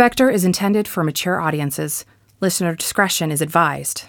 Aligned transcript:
Spectre 0.00 0.30
is 0.30 0.46
intended 0.46 0.88
for 0.88 1.04
mature 1.04 1.38
audiences. 1.38 2.06
Listener 2.40 2.74
discretion 2.74 3.30
is 3.30 3.42
advised. 3.42 4.04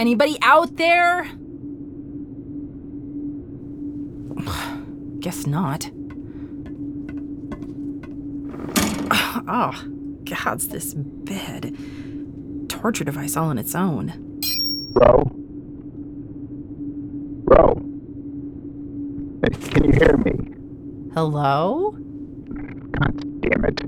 Anybody 0.00 0.38
out 0.40 0.76
there? 0.76 1.24
Guess 5.20 5.46
not. 5.46 5.90
Oh, 9.52 9.84
God's 10.24 10.68
this 10.68 10.94
bed. 10.94 11.76
Torture 12.68 13.02
device 13.02 13.36
all 13.36 13.48
on 13.48 13.58
its 13.58 13.74
own. 13.74 14.38
Bro? 14.92 15.24
Bro? 17.44 17.74
Hey, 19.42 19.70
Can 19.70 19.84
you 19.84 19.92
hear 19.92 20.16
me? 20.18 20.54
Hello? 21.14 21.90
God 21.90 23.40
damn 23.40 23.64
it. 23.64 23.82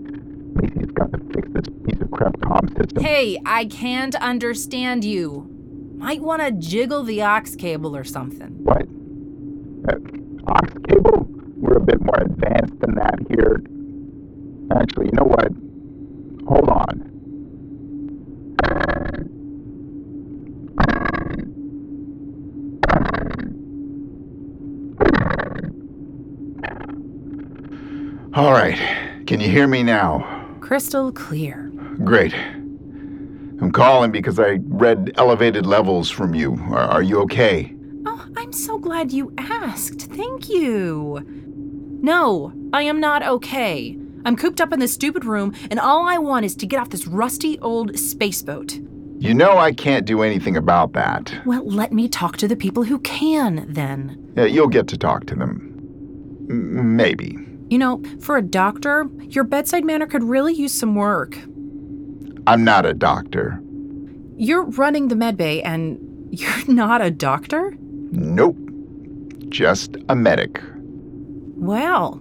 Macie's 0.57 0.91
got 0.91 1.13
to 1.13 1.19
fix 1.33 1.49
this 1.53 1.67
piece 1.87 2.01
of 2.03 2.11
crap 2.11 2.37
comm 2.39 2.69
system. 2.77 3.05
Hey, 3.05 3.39
I 3.47 3.67
can't 3.67 4.17
understand 4.17 5.05
you. 5.05 5.49
Might 6.03 6.21
want 6.21 6.43
to 6.43 6.51
jiggle 6.51 7.05
the 7.05 7.23
aux 7.23 7.43
cable 7.57 7.95
or 7.95 8.03
something. 8.03 8.65
What? 8.65 8.89
Uh, 9.89 9.99
aux 10.49 10.67
cable? 10.89 11.29
We're 11.59 11.77
a 11.77 11.81
bit 11.81 12.01
more 12.01 12.19
advanced 12.19 12.81
than 12.81 12.97
that 12.97 13.21
here. 13.29 13.63
Actually, 14.77 15.07
you 15.07 15.13
know 15.13 15.23
what? 15.23 15.53
Hold 16.49 16.69
on. 16.71 17.09
All 28.35 28.53
right. 28.53 28.77
Can 29.29 29.39
you 29.39 29.49
hear 29.49 29.69
me 29.69 29.85
now? 29.85 30.57
Crystal 30.61 31.13
clear. 31.13 31.71
Great. 32.03 32.35
I'm 33.63 33.71
calling 33.71 34.11
because 34.11 34.41
I 34.41 34.59
read 34.83 35.13
elevated 35.17 35.65
levels 35.65 36.11
from 36.11 36.35
you. 36.35 36.55
Are, 36.73 36.89
are 36.89 37.03
you 37.03 37.21
okay? 37.21 37.73
Oh, 38.05 38.27
I'm 38.37 38.53
so 38.53 38.79
glad 38.79 39.13
you 39.13 39.33
asked. 39.39 40.03
Thank 40.03 40.49
you. 40.49 41.25
No, 42.03 42.53
I 42.73 42.83
am 42.83 42.99
not 42.99 43.23
okay. 43.23 43.97
I'm 44.25 44.37
cooped 44.37 44.61
up 44.61 44.73
in 44.73 44.81
this 44.81 44.93
stupid 44.93 45.25
room, 45.25 45.55
and 45.71 45.79
all 45.79 46.09
I 46.09 46.19
want 46.19 46.47
is 46.47 46.57
to 46.57 46.67
get 46.67 46.81
off 46.81 46.89
this 46.91 47.07
rusty 47.07 47.61
old 47.61 47.93
spaceboat. 47.93 48.85
You 49.23 49.35
know 49.35 49.57
I 49.57 49.71
can't 49.71 50.05
do 50.05 50.23
anything 50.23 50.57
about 50.57 50.95
that. 50.95 51.33
Well, 51.47 51.65
let 51.65 51.93
me 51.93 52.09
talk 52.09 52.37
to 52.39 52.49
the 52.49 52.57
people 52.57 52.83
who 52.83 52.99
can, 52.99 53.73
then. 53.73 54.33
Yeah, 54.37 54.47
you'll 54.47 54.67
get 54.67 54.89
to 54.89 54.99
talk 54.99 55.27
to 55.27 55.37
them. 55.37 55.69
M- 56.51 56.97
maybe. 56.97 57.39
You 57.71 57.79
know, 57.79 58.03
for 58.21 58.37
a 58.37 58.43
doctor, 58.43 59.09
your 59.21 59.45
bedside 59.45 59.85
manner 59.85 60.09
could 60.09 60.25
really 60.25 60.55
use 60.55 60.75
some 60.75 60.97
work. 60.97 61.39
I'm 62.49 62.65
not 62.65 62.85
a 62.85 62.95
doctor. 62.95 63.63
You're 64.43 64.65
running 64.65 65.07
the 65.07 65.15
medbay, 65.15 65.63
and 65.65 66.01
you're 66.33 66.67
not 66.67 67.01
a 67.01 67.13
doctor? 67.13 67.77
Nope. 68.11 68.59
Just 69.49 69.97
a 70.09 70.17
medic. 70.17 70.61
Well, 71.55 72.17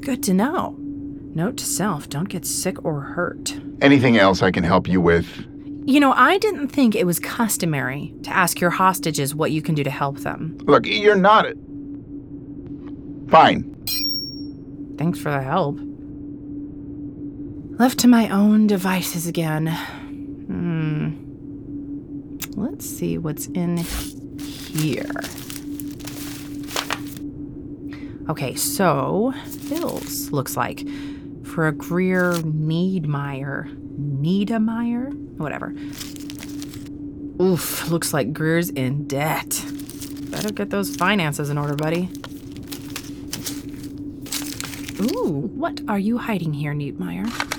good 0.00 0.22
to 0.22 0.32
know. 0.32 0.76
Note 0.78 1.56
to 1.56 1.64
self 1.64 2.08
don't 2.08 2.28
get 2.28 2.46
sick 2.46 2.84
or 2.84 3.00
hurt. 3.00 3.58
Anything 3.80 4.16
else 4.16 4.44
I 4.44 4.52
can 4.52 4.62
help 4.62 4.86
you 4.86 5.00
with? 5.00 5.26
You 5.86 5.98
know, 5.98 6.12
I 6.12 6.38
didn't 6.38 6.68
think 6.68 6.94
it 6.94 7.04
was 7.04 7.18
customary 7.18 8.14
to 8.22 8.30
ask 8.30 8.60
your 8.60 8.70
hostages 8.70 9.34
what 9.34 9.50
you 9.50 9.60
can 9.60 9.74
do 9.74 9.82
to 9.82 9.90
help 9.90 10.18
them. 10.18 10.56
Look, 10.66 10.86
you're 10.86 11.16
not. 11.16 11.46
A... 11.46 11.56
Fine. 13.28 13.74
Thanks 14.96 15.18
for 15.18 15.32
the 15.32 15.42
help. 15.42 15.80
Left 17.80 17.98
to 17.98 18.06
my 18.06 18.28
own 18.28 18.68
devices 18.68 19.26
again. 19.26 19.66
Hmm. 19.66 20.99
Let's 22.56 22.84
see 22.84 23.18
what's 23.18 23.46
in 23.46 23.78
here. 23.78 25.10
Okay, 28.28 28.54
so 28.54 29.32
bills 29.68 30.30
looks 30.30 30.56
like 30.56 30.86
for 31.44 31.66
a 31.66 31.72
Greer 31.72 32.34
Niedmeier. 32.34 33.76
Niedermeyer? 33.98 35.12
Whatever. 35.36 35.74
Oof, 37.42 37.88
looks 37.90 38.12
like 38.12 38.32
Greer's 38.32 38.70
in 38.70 39.06
debt. 39.08 39.64
Better 40.30 40.52
get 40.52 40.70
those 40.70 40.94
finances 40.94 41.50
in 41.50 41.58
order, 41.58 41.74
buddy. 41.74 42.08
Ooh, 45.00 45.50
what 45.54 45.80
are 45.88 45.98
you 45.98 46.18
hiding 46.18 46.52
here, 46.52 46.74
Niedmeier? 46.74 47.49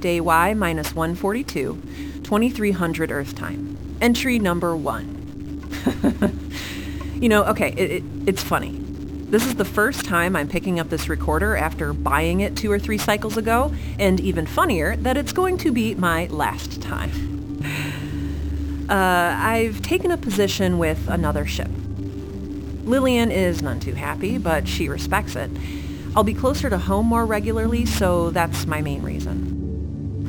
Day 0.00 0.20
Y 0.20 0.54
minus 0.54 0.94
142, 0.94 1.80
2300 2.22 3.10
Earth 3.10 3.34
time. 3.34 3.76
Entry 4.00 4.38
number 4.38 4.74
one. 4.74 5.16
you 7.20 7.28
know, 7.28 7.44
okay, 7.44 7.72
it, 7.76 7.90
it, 7.90 8.04
it's 8.26 8.42
funny. 8.42 8.76
This 9.30 9.46
is 9.46 9.54
the 9.54 9.64
first 9.64 10.04
time 10.04 10.34
I'm 10.34 10.48
picking 10.48 10.80
up 10.80 10.88
this 10.88 11.08
recorder 11.08 11.56
after 11.56 11.92
buying 11.92 12.40
it 12.40 12.56
two 12.56 12.72
or 12.72 12.80
three 12.80 12.98
cycles 12.98 13.36
ago, 13.36 13.72
and 13.98 14.18
even 14.18 14.46
funnier 14.46 14.96
that 14.96 15.16
it's 15.16 15.32
going 15.32 15.56
to 15.58 15.70
be 15.70 15.94
my 15.94 16.26
last 16.26 16.82
time. 16.82 17.10
Uh, 18.90 19.36
I've 19.38 19.82
taken 19.82 20.10
a 20.10 20.16
position 20.16 20.76
with 20.76 21.06
another 21.06 21.46
ship. 21.46 21.70
Lillian 22.82 23.30
is 23.30 23.62
none 23.62 23.78
too 23.78 23.94
happy, 23.94 24.36
but 24.36 24.66
she 24.66 24.88
respects 24.88 25.36
it. 25.36 25.48
I'll 26.16 26.24
be 26.24 26.34
closer 26.34 26.68
to 26.68 26.76
home 26.76 27.06
more 27.06 27.24
regularly, 27.24 27.86
so 27.86 28.30
that's 28.30 28.66
my 28.66 28.82
main 28.82 29.02
reason. 29.02 29.59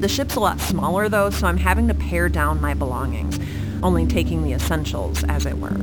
The 0.01 0.09
ship's 0.09 0.36
a 0.36 0.39
lot 0.39 0.59
smaller 0.59 1.07
though, 1.07 1.30
so 1.30 1.48
I'm 1.48 1.57
having 1.57 1.88
to 1.88 1.94
pare 1.94 2.27
down 2.27 2.59
my 2.59 2.74
belongings, 2.74 3.39
only 3.81 4.06
taking 4.06 4.44
the 4.44 4.51
essentials, 4.51 5.24
as 5.24 5.45
it 5.45 5.57
were. 5.57 5.81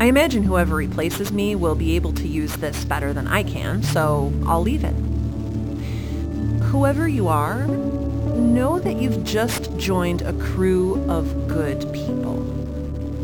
I 0.00 0.06
imagine 0.06 0.42
whoever 0.42 0.74
replaces 0.74 1.30
me 1.30 1.54
will 1.54 1.76
be 1.76 1.94
able 1.94 2.12
to 2.14 2.26
use 2.26 2.56
this 2.56 2.84
better 2.84 3.12
than 3.12 3.28
I 3.28 3.44
can, 3.44 3.84
so 3.84 4.32
I'll 4.46 4.62
leave 4.62 4.82
it. 4.82 4.94
Whoever 6.64 7.06
you 7.06 7.28
are, 7.28 7.66
Know 8.36 8.78
that 8.78 8.96
you've 8.96 9.24
just 9.24 9.76
joined 9.76 10.22
a 10.22 10.32
crew 10.32 11.04
of 11.08 11.48
good 11.48 11.80
people. 11.92 12.36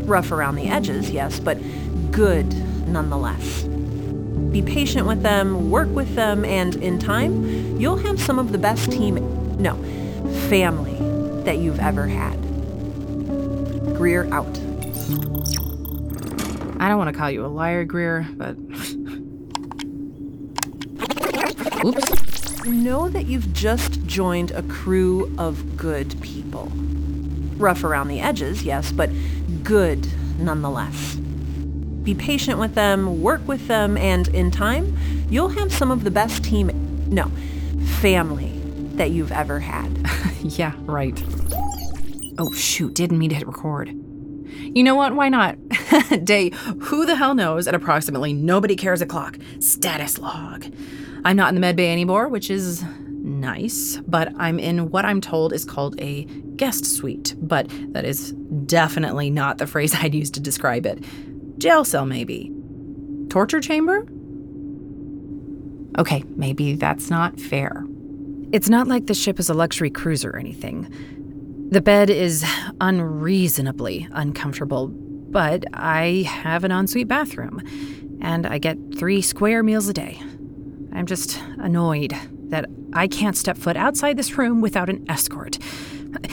Rough 0.05 0.31
around 0.31 0.55
the 0.55 0.67
edges, 0.67 1.09
yes, 1.09 1.39
but 1.39 1.57
good 2.11 2.47
nonetheless. 2.87 3.63
Be 4.51 4.61
patient 4.61 5.07
with 5.07 5.23
them, 5.23 5.71
work 5.71 5.89
with 5.89 6.15
them, 6.15 6.45
and 6.45 6.75
in 6.75 6.99
time, 6.99 7.79
you'll 7.79 7.97
have 7.97 8.19
some 8.19 8.37
of 8.37 8.51
the 8.51 8.57
best 8.57 8.91
team, 8.91 9.17
no, 9.59 9.75
family 10.47 10.95
that 11.43 11.57
you've 11.57 11.79
ever 11.79 12.07
had. 12.07 12.35
Greer 13.95 14.33
out. 14.33 14.47
I 16.79 16.87
don't 16.87 16.97
want 16.97 17.11
to 17.11 17.17
call 17.17 17.29
you 17.29 17.45
a 17.45 17.47
liar, 17.47 17.83
Greer, 17.83 18.25
but. 18.37 18.55
Oops. 21.85 22.65
Know 22.65 23.09
that 23.09 23.25
you've 23.25 23.53
just 23.53 24.05
joined 24.05 24.51
a 24.51 24.63
crew 24.63 25.33
of 25.37 25.75
good 25.75 26.19
people. 26.21 26.71
Rough 27.57 27.83
around 27.83 28.07
the 28.07 28.21
edges, 28.21 28.63
yes, 28.63 28.93
but 28.93 29.09
good 29.63 30.07
nonetheless. 30.39 31.15
Be 31.15 32.15
patient 32.15 32.59
with 32.59 32.75
them, 32.75 33.21
work 33.21 33.45
with 33.45 33.67
them, 33.67 33.97
and 33.97 34.29
in 34.29 34.51
time, 34.51 34.97
you'll 35.29 35.49
have 35.49 35.73
some 35.73 35.91
of 35.91 36.05
the 36.05 36.11
best 36.11 36.45
team, 36.45 36.71
no, 37.09 37.29
family 37.99 38.58
that 38.99 39.11
you've 39.11 39.31
ever 39.31 39.59
had. 39.59 39.89
yeah, 40.43 40.73
right. 40.79 41.23
Oh, 42.37 42.51
shoot, 42.51 42.93
didn't 42.93 43.17
mean 43.17 43.29
to 43.29 43.35
hit 43.35 43.47
record. 43.47 43.89
You 43.89 44.83
know 44.83 44.95
what? 44.95 45.15
Why 45.15 45.29
not? 45.29 45.57
Day, 46.23 46.51
who 46.81 47.05
the 47.05 47.15
hell 47.15 47.33
knows 47.33 47.67
at 47.67 47.73
approximately 47.73 48.33
nobody 48.33 48.75
cares 48.75 49.01
o'clock. 49.01 49.37
Status 49.59 50.19
log. 50.19 50.65
I'm 51.23 51.37
not 51.37 51.49
in 51.49 51.55
the 51.55 51.61
med 51.61 51.77
bay 51.77 51.91
anymore, 51.91 52.27
which 52.27 52.49
is 52.49 52.83
nice, 53.09 53.97
but 54.05 54.33
I'm 54.37 54.59
in 54.59 54.89
what 54.91 55.05
I'm 55.05 55.21
told 55.21 55.53
is 55.53 55.63
called 55.63 55.99
a 56.01 56.25
guest 56.55 56.85
suite, 56.85 57.35
but 57.39 57.67
that 57.93 58.03
is 58.03 58.33
definitely 58.65 59.29
not 59.29 59.59
the 59.59 59.67
phrase 59.73 59.95
I'd 59.95 60.13
use 60.13 60.29
to 60.31 60.41
describe 60.41 60.85
it. 60.85 61.03
Jail 61.57 61.85
cell, 61.85 62.05
maybe. 62.05 62.51
Torture 63.29 63.61
chamber? 63.61 64.05
Okay, 65.97 66.23
maybe 66.35 66.75
that's 66.75 67.09
not 67.09 67.39
fair. 67.39 67.85
It's 68.51 68.69
not 68.69 68.87
like 68.87 69.05
the 69.05 69.13
ship 69.13 69.39
is 69.39 69.49
a 69.49 69.53
luxury 69.53 69.91
cruiser 69.91 70.31
or 70.31 70.37
anything. 70.37 70.91
The 71.69 71.81
bed 71.81 72.09
is 72.09 72.43
unreasonably 72.81 74.07
uncomfortable, 74.11 74.87
but 74.87 75.65
I 75.71 76.23
have 76.27 76.63
an 76.63 76.71
ensuite 76.71 77.07
bathroom, 77.07 77.61
and 78.21 78.47
I 78.47 78.57
get 78.57 78.77
three 78.97 79.21
square 79.21 79.61
meals 79.61 79.87
a 79.87 79.93
day. 79.93 80.19
I'm 80.91 81.05
just 81.05 81.39
annoyed 81.59 82.15
that 82.49 82.65
I 82.91 83.07
can't 83.07 83.37
step 83.37 83.55
foot 83.55 83.77
outside 83.77 84.17
this 84.17 84.35
room 84.35 84.61
without 84.61 84.89
an 84.89 85.05
escort. 85.07 85.59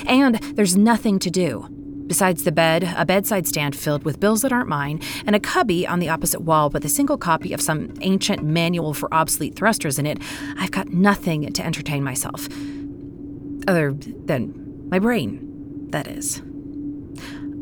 And 0.06 0.36
there's 0.54 0.74
nothing 0.74 1.18
to 1.18 1.30
do. 1.30 1.68
Besides 2.06 2.44
the 2.44 2.52
bed, 2.52 2.92
a 2.96 3.04
bedside 3.04 3.46
stand 3.48 3.74
filled 3.74 4.04
with 4.04 4.20
bills 4.20 4.42
that 4.42 4.52
aren't 4.52 4.68
mine, 4.68 5.00
and 5.26 5.34
a 5.34 5.40
cubby 5.40 5.86
on 5.86 5.98
the 5.98 6.08
opposite 6.08 6.40
wall 6.40 6.70
with 6.70 6.84
a 6.84 6.88
single 6.88 7.18
copy 7.18 7.52
of 7.52 7.60
some 7.60 7.92
ancient 8.00 8.44
manual 8.44 8.94
for 8.94 9.12
obsolete 9.12 9.56
thrusters 9.56 9.98
in 9.98 10.06
it, 10.06 10.18
I've 10.58 10.70
got 10.70 10.90
nothing 10.90 11.52
to 11.52 11.64
entertain 11.64 12.04
myself. 12.04 12.46
Other 13.66 13.92
than 13.92 14.88
my 14.88 14.98
brain, 15.00 15.88
that 15.90 16.06
is. 16.06 16.42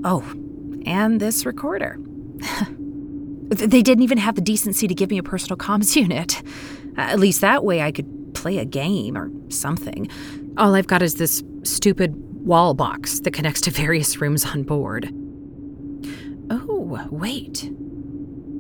Oh, 0.05 0.23
and 0.85 1.21
this 1.21 1.47
recorder. 1.47 1.99
they 3.49 3.83
didn't 3.83 4.03
even 4.03 4.19
have 4.19 4.35
the 4.35 4.41
decency 4.41 4.87
to 4.87 4.95
give 4.95 5.11
me 5.11 5.19
a 5.19 5.23
personal 5.23 5.57
comms 5.57 5.97
unit. 6.01 6.43
At 6.97 7.19
least 7.19 7.41
that 7.41 7.65
way 7.65 7.81
I 7.81 7.93
could 7.93 8.35
play 8.35 8.59
a 8.59 8.65
game 8.65 9.17
or 9.17 9.31
something. 9.49 10.09
All 10.57 10.75
I've 10.75 10.87
got 10.87 11.03
is 11.03 11.15
this 11.15 11.43
stupid 11.63 12.15
wall 12.45 12.75
box 12.75 13.21
that 13.21 13.33
connects 13.33 13.63
to 13.63 13.71
various 13.71 14.21
rooms 14.21 14.45
on 14.45 14.63
board. 14.63 15.09
Oh, 16.51 17.09
wait. 17.11 17.71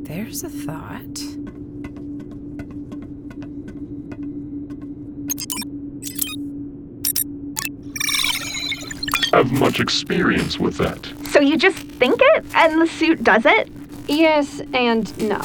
There's 0.04 0.42
a 0.42 0.48
thought. 0.48 1.20
I 9.32 9.38
have 9.38 9.52
much 9.52 9.80
experience 9.80 10.58
with 10.58 10.78
that. 10.78 11.12
So 11.30 11.40
you 11.40 11.58
just 11.58 11.76
think 11.76 12.20
it 12.22 12.44
and 12.54 12.80
the 12.80 12.86
suit 12.86 13.22
does 13.22 13.44
it? 13.44 13.68
Yes 14.08 14.62
and 14.72 15.16
no. 15.28 15.40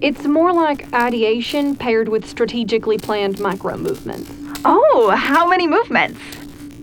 It's 0.00 0.24
more 0.24 0.52
like 0.52 0.92
ideation 0.92 1.76
paired 1.76 2.08
with 2.08 2.26
strategically 2.26 2.98
planned 2.98 3.38
micro 3.38 3.76
movements. 3.76 4.32
Oh, 4.64 5.10
how 5.14 5.46
many 5.46 5.66
movements? 5.66 6.18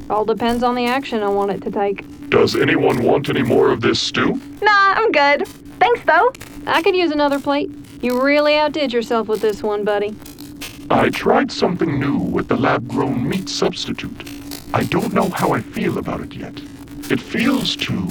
All 0.10 0.24
depends 0.26 0.64
on 0.64 0.76
the 0.76 0.86
action 0.86 1.22
I 1.22 1.28
want 1.28 1.52
it 1.52 1.62
to 1.64 1.72
take. 1.72 2.06
Does 2.30 2.56
anyone 2.56 3.04
want 3.04 3.30
any 3.30 3.44
more 3.44 3.72
of 3.72 3.82
this 3.82 4.00
stew? 4.00 4.40
Nah, 4.62 4.70
I'm 4.72 5.12
good. 5.12 5.48
Thanks 5.80 6.02
though. 6.06 6.32
I 6.66 6.82
could 6.82 6.96
use 6.96 7.12
another 7.12 7.40
plate. 7.40 7.70
You 8.02 8.22
really 8.22 8.58
outdid 8.58 8.94
yourself 8.94 9.28
with 9.28 9.42
this 9.42 9.64
one, 9.64 9.84
buddy. 9.84 10.16
I 10.90 11.10
tried 11.10 11.52
something 11.52 12.00
new 12.00 12.18
with 12.18 12.48
the 12.48 12.56
lab 12.56 12.88
grown 12.88 13.28
meat 13.28 13.50
substitute. 13.50 14.24
I 14.74 14.84
don't 14.84 15.14
know 15.14 15.30
how 15.30 15.52
I 15.52 15.62
feel 15.62 15.98
about 15.98 16.22
it 16.22 16.34
yet. 16.34 16.58
It 17.10 17.22
feels 17.22 17.76
too 17.76 18.08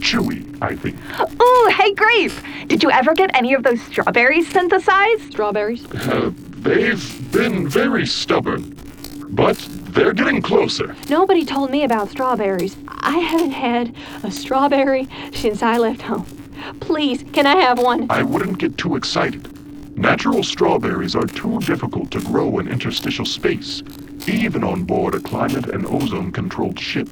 chewy, 0.00 0.56
I 0.62 0.74
think. 0.76 0.96
Ooh, 1.20 1.70
hey 1.76 1.92
Grape! 1.94 2.32
Did 2.68 2.82
you 2.82 2.90
ever 2.90 3.14
get 3.14 3.30
any 3.34 3.54
of 3.54 3.62
those 3.62 3.80
strawberries 3.82 4.48
synthesized? 4.50 5.32
Strawberries? 5.32 5.84
Uh, 5.92 6.32
they've 6.58 7.32
been 7.32 7.68
very 7.68 8.06
stubborn, 8.06 8.74
but 9.30 9.56
they're 9.88 10.12
getting 10.12 10.42
closer. 10.42 10.94
Nobody 11.08 11.44
told 11.44 11.70
me 11.70 11.84
about 11.84 12.10
strawberries. 12.10 12.76
I 12.88 13.18
haven't 13.18 13.52
had 13.52 13.94
a 14.22 14.30
strawberry 14.30 15.08
since 15.32 15.62
I 15.62 15.78
left 15.78 16.02
home. 16.02 16.26
Please, 16.80 17.24
can 17.32 17.46
I 17.46 17.56
have 17.56 17.78
one? 17.78 18.06
I 18.10 18.22
wouldn't 18.22 18.58
get 18.58 18.76
too 18.78 18.96
excited. 18.96 19.46
Natural 19.96 20.42
strawberries 20.42 21.16
are 21.16 21.26
too 21.26 21.58
difficult 21.60 22.10
to 22.12 22.20
grow 22.20 22.58
in 22.58 22.68
interstitial 22.68 23.24
space, 23.24 23.82
even 24.26 24.62
on 24.62 24.84
board 24.84 25.14
a 25.14 25.20
climate 25.20 25.68
and 25.70 25.86
ozone 25.86 26.30
controlled 26.30 26.78
ship. 26.78 27.08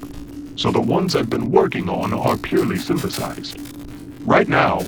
So 0.55 0.71
the 0.71 0.81
ones 0.81 1.15
I've 1.15 1.29
been 1.29 1.51
working 1.51 1.89
on 1.89 2.13
are 2.13 2.37
purely 2.37 2.77
synthesized. 2.77 3.59
Right 4.25 4.47
now, 4.47 4.79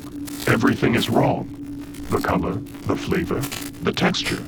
everything 0.47 0.95
is 0.95 1.09
wrong 1.09 1.55
the 2.09 2.17
color, 2.19 2.53
the 2.87 2.95
flavor, 2.95 3.39
the 3.83 3.91
texture. 3.91 4.41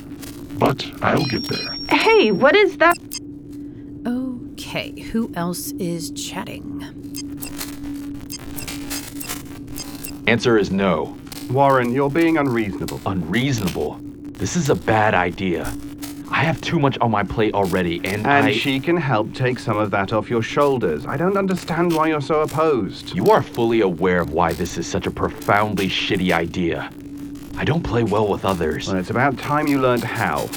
But 0.58 0.84
I'll 1.00 1.24
get 1.26 1.44
there. 1.44 1.76
Hey, 1.96 2.32
what 2.32 2.56
is 2.56 2.76
that? 2.78 2.96
Okay, 4.64 4.92
who 5.10 5.28
else 5.34 5.72
is 5.72 6.12
chatting? 6.12 6.84
Answer 10.28 10.56
is 10.56 10.70
no. 10.70 11.16
Warren, 11.50 11.92
you're 11.92 12.08
being 12.08 12.38
unreasonable. 12.38 13.00
Unreasonable. 13.04 13.98
This 14.02 14.54
is 14.54 14.70
a 14.70 14.76
bad 14.76 15.14
idea. 15.14 15.64
I 16.30 16.44
have 16.44 16.60
too 16.60 16.78
much 16.78 16.96
on 17.00 17.10
my 17.10 17.24
plate 17.24 17.54
already, 17.54 17.96
and, 18.04 18.24
And 18.24 18.46
I. 18.46 18.52
she 18.52 18.78
can 18.78 18.96
help 18.96 19.34
take 19.34 19.58
some 19.58 19.78
of 19.78 19.90
that 19.90 20.12
off 20.12 20.30
your 20.30 20.42
shoulders. 20.42 21.06
I 21.06 21.16
don't 21.16 21.36
understand 21.36 21.92
why 21.92 22.06
you're 22.06 22.20
so 22.20 22.42
opposed. 22.42 23.16
You 23.16 23.30
are 23.32 23.42
fully 23.42 23.80
aware 23.80 24.20
of 24.20 24.32
why 24.32 24.52
this 24.52 24.78
is 24.78 24.86
such 24.86 25.08
a 25.08 25.10
profoundly 25.10 25.88
shitty 25.88 26.30
idea. 26.32 26.88
I 27.56 27.64
don't 27.64 27.82
play 27.82 28.04
well 28.04 28.28
with 28.28 28.44
others. 28.44 28.86
Well, 28.86 28.96
it's 28.96 29.10
about 29.10 29.36
time 29.38 29.66
you 29.66 29.80
learned 29.80 30.04
how. 30.04 30.48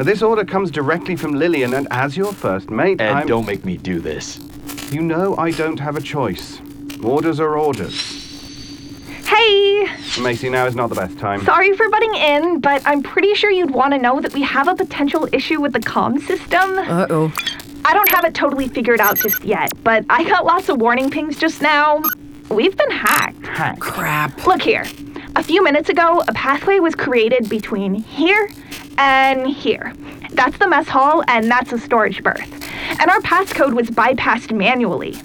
Uh, 0.00 0.02
This 0.02 0.22
order 0.22 0.46
comes 0.46 0.70
directly 0.70 1.14
from 1.14 1.34
Lillian, 1.34 1.74
and 1.74 1.86
as 1.90 2.16
your 2.16 2.32
first 2.32 2.70
mate, 2.70 3.00
Ed, 3.02 3.12
I'm... 3.12 3.26
don't 3.26 3.44
make 3.46 3.66
me 3.66 3.76
do 3.76 4.00
this. 4.00 4.40
You 4.90 5.02
know 5.02 5.36
I 5.36 5.50
don't 5.50 5.78
have 5.78 5.94
a 5.96 6.00
choice. 6.00 6.58
Orders 7.04 7.38
are 7.38 7.58
orders. 7.58 7.94
Hey! 9.26 9.86
Macie, 10.16 10.50
now 10.50 10.64
is 10.64 10.74
not 10.74 10.88
the 10.88 10.96
best 10.96 11.18
time. 11.18 11.44
Sorry 11.44 11.74
for 11.74 11.88
butting 11.90 12.14
in, 12.14 12.60
but 12.60 12.82
I'm 12.86 13.02
pretty 13.02 13.34
sure 13.34 13.50
you'd 13.50 13.72
want 13.72 13.92
to 13.92 13.98
know 13.98 14.20
that 14.20 14.32
we 14.32 14.40
have 14.42 14.68
a 14.68 14.74
potential 14.74 15.28
issue 15.32 15.60
with 15.60 15.74
the 15.74 15.80
comm 15.80 16.18
system. 16.18 16.78
Uh 16.78 17.06
oh. 17.10 17.32
I 17.84 17.92
don't 17.92 18.08
have 18.08 18.24
it 18.24 18.34
totally 18.34 18.68
figured 18.68 19.00
out 19.00 19.18
just 19.18 19.44
yet, 19.44 19.70
but 19.84 20.04
I 20.08 20.24
got 20.24 20.46
lots 20.46 20.70
of 20.70 20.80
warning 20.80 21.10
pings 21.10 21.36
just 21.36 21.60
now. 21.60 22.02
We've 22.48 22.76
been 22.76 22.90
hacked. 22.90 23.46
Hack. 23.46 23.78
Crap. 23.80 24.46
Look 24.46 24.62
here. 24.62 24.86
A 25.36 25.42
few 25.42 25.62
minutes 25.62 25.90
ago, 25.90 26.22
a 26.26 26.32
pathway 26.32 26.80
was 26.80 26.94
created 26.94 27.48
between 27.48 27.94
here 27.94 28.48
and 29.00 29.46
here. 29.48 29.94
That's 30.32 30.58
the 30.58 30.68
mess 30.68 30.86
hall, 30.86 31.24
and 31.26 31.50
that's 31.50 31.72
a 31.72 31.78
storage 31.78 32.22
berth. 32.22 32.52
And 33.00 33.10
our 33.10 33.20
passcode 33.20 33.74
was 33.74 33.88
bypassed 33.88 34.54
manually. 34.54 35.16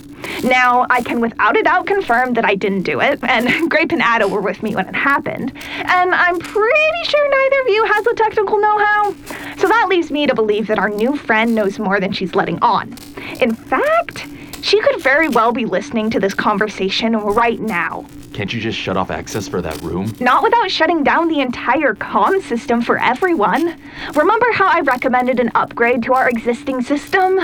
Now, 0.44 0.88
I 0.89 1.01
can 1.01 1.20
without 1.20 1.58
a 1.58 1.62
doubt 1.62 1.86
confirm 1.86 2.34
that 2.34 2.46
I 2.46 2.55
didn't 2.55 2.84
do 2.84 3.01
it, 3.01 3.20
and 3.24 3.70
Grape 3.70 3.91
and 3.91 4.01
Atta 4.01 4.27
were 4.27 4.41
with 4.41 4.63
me 4.63 4.75
when 4.75 4.88
it 4.88 4.96
happened. 4.96 5.51
And 5.55 6.15
I'm 6.15 6.39
pretty 6.39 7.03
sure 7.03 7.29
neither 7.29 7.62
of 7.62 7.67
you 7.67 7.86
has 7.86 8.05
the 8.05 8.13
technical 8.15 8.60
know 8.60 8.77
how. 8.77 9.15
So 9.58 9.67
that 9.67 9.88
leaves 9.89 10.10
me 10.10 10.25
to 10.25 10.34
believe 10.34 10.67
that 10.67 10.79
our 10.79 10.89
new 10.89 11.15
friend 11.17 11.53
knows 11.53 11.77
more 11.77 12.00
than 12.00 12.13
she's 12.13 12.34
letting 12.34 12.60
on. 12.62 12.96
In 13.41 13.53
fact, 13.53 14.27
she 14.66 14.82
could 14.82 15.00
very 15.00 15.30
well 15.30 15.52
be 15.52 15.64
listening 15.66 16.10
to 16.10 16.20
this 16.20 16.34
conversation 16.34 17.16
right 17.16 17.60
now. 17.60 18.04
Can't 18.34 18.52
you 18.52 18.60
just 18.60 18.78
shut 18.80 18.98
off 18.98 19.12
access 19.12 19.48
for 19.48 19.62
that 19.62 19.80
room? 19.84 20.12
Not 20.20 20.42
without 20.42 20.72
shutting 20.72 21.04
down 21.04 21.28
the 21.28 21.40
entire 21.40 21.94
comm 21.94 22.42
system 22.42 22.82
for 22.82 22.98
everyone. 22.98 23.80
Remember 24.16 24.52
how 24.54 24.66
I 24.68 24.80
recommended 24.80 25.40
an 25.40 25.52
upgrade 25.54 26.02
to 26.04 26.14
our 26.16 26.28
existing 26.28 26.82
system? 26.82 27.40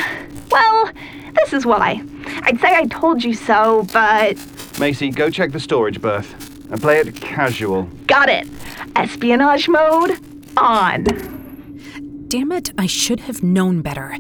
Well, 0.50 0.92
this 1.36 1.54
is 1.54 1.64
why. 1.64 2.02
I'd 2.42 2.60
say 2.60 2.76
I 2.76 2.88
told 2.88 3.24
you 3.24 3.36
so, 3.36 3.88
but 3.94 4.36
Macie, 4.82 5.14
go 5.16 5.30
check 5.30 5.52
the 5.52 5.60
storage 5.60 6.02
berth 6.02 6.34
and 6.72 6.82
play 6.82 6.98
it 6.98 7.16
casual. 7.16 7.84
got 8.08 8.30
it. 8.30 8.48
Espionage 8.96 9.70
mode 9.70 10.18
on. 10.58 11.04
Damn 12.30 12.52
it, 12.52 12.72
I 12.80 12.88
should 12.88 13.22
have 13.22 13.44
known 13.44 13.82
better. 13.84 14.18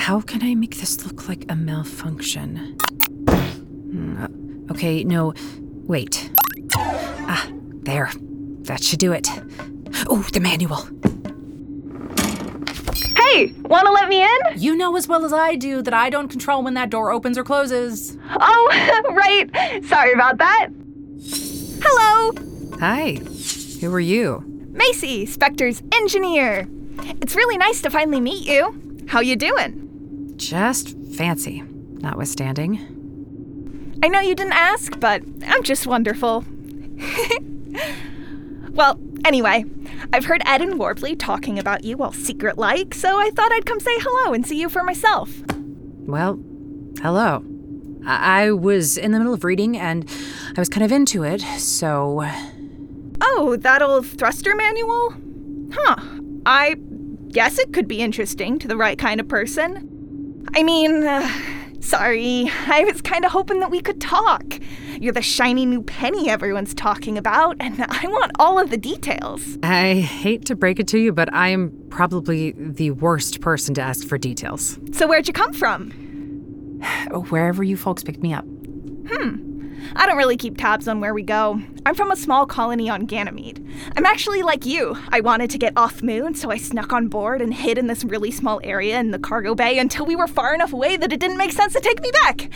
How 0.00 0.22
can 0.22 0.42
I 0.42 0.54
make 0.54 0.78
this 0.78 1.04
look 1.04 1.28
like 1.28 1.44
a 1.50 1.54
malfunction? 1.54 2.56
Hmm, 3.28 4.22
uh, 4.22 4.72
Okay, 4.72 5.04
no, 5.04 5.34
wait. 5.86 6.30
Ah, 6.74 7.46
there. 7.82 8.10
That 8.62 8.82
should 8.82 8.98
do 8.98 9.12
it. 9.12 9.28
Oh, 10.08 10.26
the 10.32 10.40
manual. 10.40 10.88
Hey, 13.14 13.52
wanna 13.64 13.90
let 13.90 14.08
me 14.08 14.22
in? 14.22 14.38
You 14.56 14.74
know 14.74 14.96
as 14.96 15.06
well 15.06 15.24
as 15.24 15.34
I 15.34 15.54
do 15.54 15.82
that 15.82 15.92
I 15.92 16.08
don't 16.08 16.28
control 16.28 16.62
when 16.62 16.74
that 16.74 16.88
door 16.88 17.10
opens 17.12 17.36
or 17.36 17.44
closes. 17.44 18.16
Oh, 18.30 19.02
right. 19.10 19.84
Sorry 19.84 20.12
about 20.12 20.38
that. 20.38 20.68
Hello, 21.82 22.32
Hi. 22.80 23.18
Who 23.80 23.92
are 23.92 24.00
you? 24.00 24.42
Macie, 24.72 25.28
Spectre's 25.28 25.82
engineer. 25.92 26.66
It's 27.20 27.36
really 27.36 27.58
nice 27.58 27.82
to 27.82 27.90
finally 27.90 28.20
meet 28.20 28.48
you. 28.48 29.04
How 29.06 29.20
you 29.20 29.36
doing? 29.36 29.88
Just 30.40 30.96
fancy, 31.12 31.62
notwithstanding. 32.00 32.78
I 34.02 34.08
know 34.08 34.20
you 34.20 34.34
didn't 34.34 34.54
ask, 34.54 34.98
but 34.98 35.22
I'm 35.46 35.62
just 35.62 35.86
wonderful. 35.86 36.46
well, 38.70 38.98
anyway, 39.26 39.66
I've 40.14 40.24
heard 40.24 40.40
Ed 40.46 40.62
and 40.62 40.80
Warbley 40.80 41.14
talking 41.18 41.58
about 41.58 41.84
you 41.84 41.98
all 41.98 42.12
secret 42.12 42.56
like, 42.56 42.94
so 42.94 43.20
I 43.20 43.28
thought 43.30 43.52
I'd 43.52 43.66
come 43.66 43.80
say 43.80 43.90
hello 43.98 44.32
and 44.32 44.46
see 44.46 44.58
you 44.58 44.70
for 44.70 44.82
myself. 44.82 45.30
Well, 46.06 46.40
hello. 47.02 47.44
I, 48.06 48.44
I 48.44 48.52
was 48.52 48.96
in 48.96 49.12
the 49.12 49.18
middle 49.18 49.34
of 49.34 49.44
reading 49.44 49.76
and 49.76 50.08
I 50.56 50.60
was 50.60 50.70
kind 50.70 50.86
of 50.86 50.90
into 50.90 51.22
it, 51.22 51.42
so. 51.42 52.26
Oh, 53.20 53.56
that 53.56 53.82
old 53.82 54.06
thruster 54.06 54.56
manual? 54.56 55.14
Huh. 55.74 55.96
I 56.46 56.76
guess 57.28 57.58
it 57.58 57.74
could 57.74 57.86
be 57.86 58.00
interesting 58.00 58.58
to 58.58 58.66
the 58.66 58.78
right 58.78 58.98
kind 58.98 59.20
of 59.20 59.28
person. 59.28 59.89
I 60.54 60.62
mean, 60.62 61.04
uh, 61.04 61.28
sorry, 61.80 62.50
I 62.66 62.84
was 62.84 63.00
kind 63.02 63.24
of 63.24 63.32
hoping 63.32 63.60
that 63.60 63.70
we 63.70 63.80
could 63.80 64.00
talk. 64.00 64.58
You're 65.00 65.12
the 65.12 65.22
shiny 65.22 65.66
new 65.66 65.82
penny 65.82 66.28
everyone's 66.28 66.74
talking 66.74 67.16
about, 67.16 67.56
and 67.60 67.82
I 67.88 68.06
want 68.06 68.32
all 68.38 68.58
of 68.58 68.70
the 68.70 68.76
details. 68.76 69.58
I 69.62 69.94
hate 69.94 70.44
to 70.46 70.54
break 70.54 70.78
it 70.78 70.88
to 70.88 70.98
you, 70.98 71.12
but 71.12 71.32
I 71.34 71.48
am 71.48 71.72
probably 71.90 72.52
the 72.52 72.90
worst 72.92 73.40
person 73.40 73.74
to 73.74 73.80
ask 73.80 74.06
for 74.06 74.18
details. 74.18 74.78
So, 74.92 75.06
where'd 75.06 75.26
you 75.26 75.32
come 75.32 75.52
from? 75.52 75.90
Wherever 77.30 77.62
you 77.62 77.76
folks 77.76 78.02
picked 78.02 78.22
me 78.22 78.34
up. 78.34 78.44
I 79.96 80.06
don't 80.06 80.16
really 80.16 80.36
keep 80.36 80.56
tabs 80.56 80.88
on 80.88 81.00
where 81.00 81.14
we 81.14 81.22
go. 81.22 81.60
I'm 81.84 81.94
from 81.94 82.10
a 82.10 82.16
small 82.16 82.46
colony 82.46 82.88
on 82.88 83.06
Ganymede. 83.06 83.66
I'm 83.96 84.06
actually 84.06 84.42
like 84.42 84.64
you. 84.64 84.96
I 85.08 85.20
wanted 85.20 85.50
to 85.50 85.58
get 85.58 85.72
off 85.76 86.02
moon, 86.02 86.34
so 86.34 86.50
I 86.50 86.56
snuck 86.56 86.92
on 86.92 87.08
board 87.08 87.42
and 87.42 87.52
hid 87.52 87.78
in 87.78 87.86
this 87.86 88.04
really 88.04 88.30
small 88.30 88.60
area 88.62 88.98
in 88.98 89.10
the 89.10 89.18
cargo 89.18 89.54
bay 89.54 89.78
until 89.78 90.06
we 90.06 90.16
were 90.16 90.26
far 90.28 90.54
enough 90.54 90.72
away 90.72 90.96
that 90.96 91.12
it 91.12 91.20
didn't 91.20 91.38
make 91.38 91.52
sense 91.52 91.72
to 91.72 91.80
take 91.80 92.00
me 92.02 92.10
back. 92.24 92.50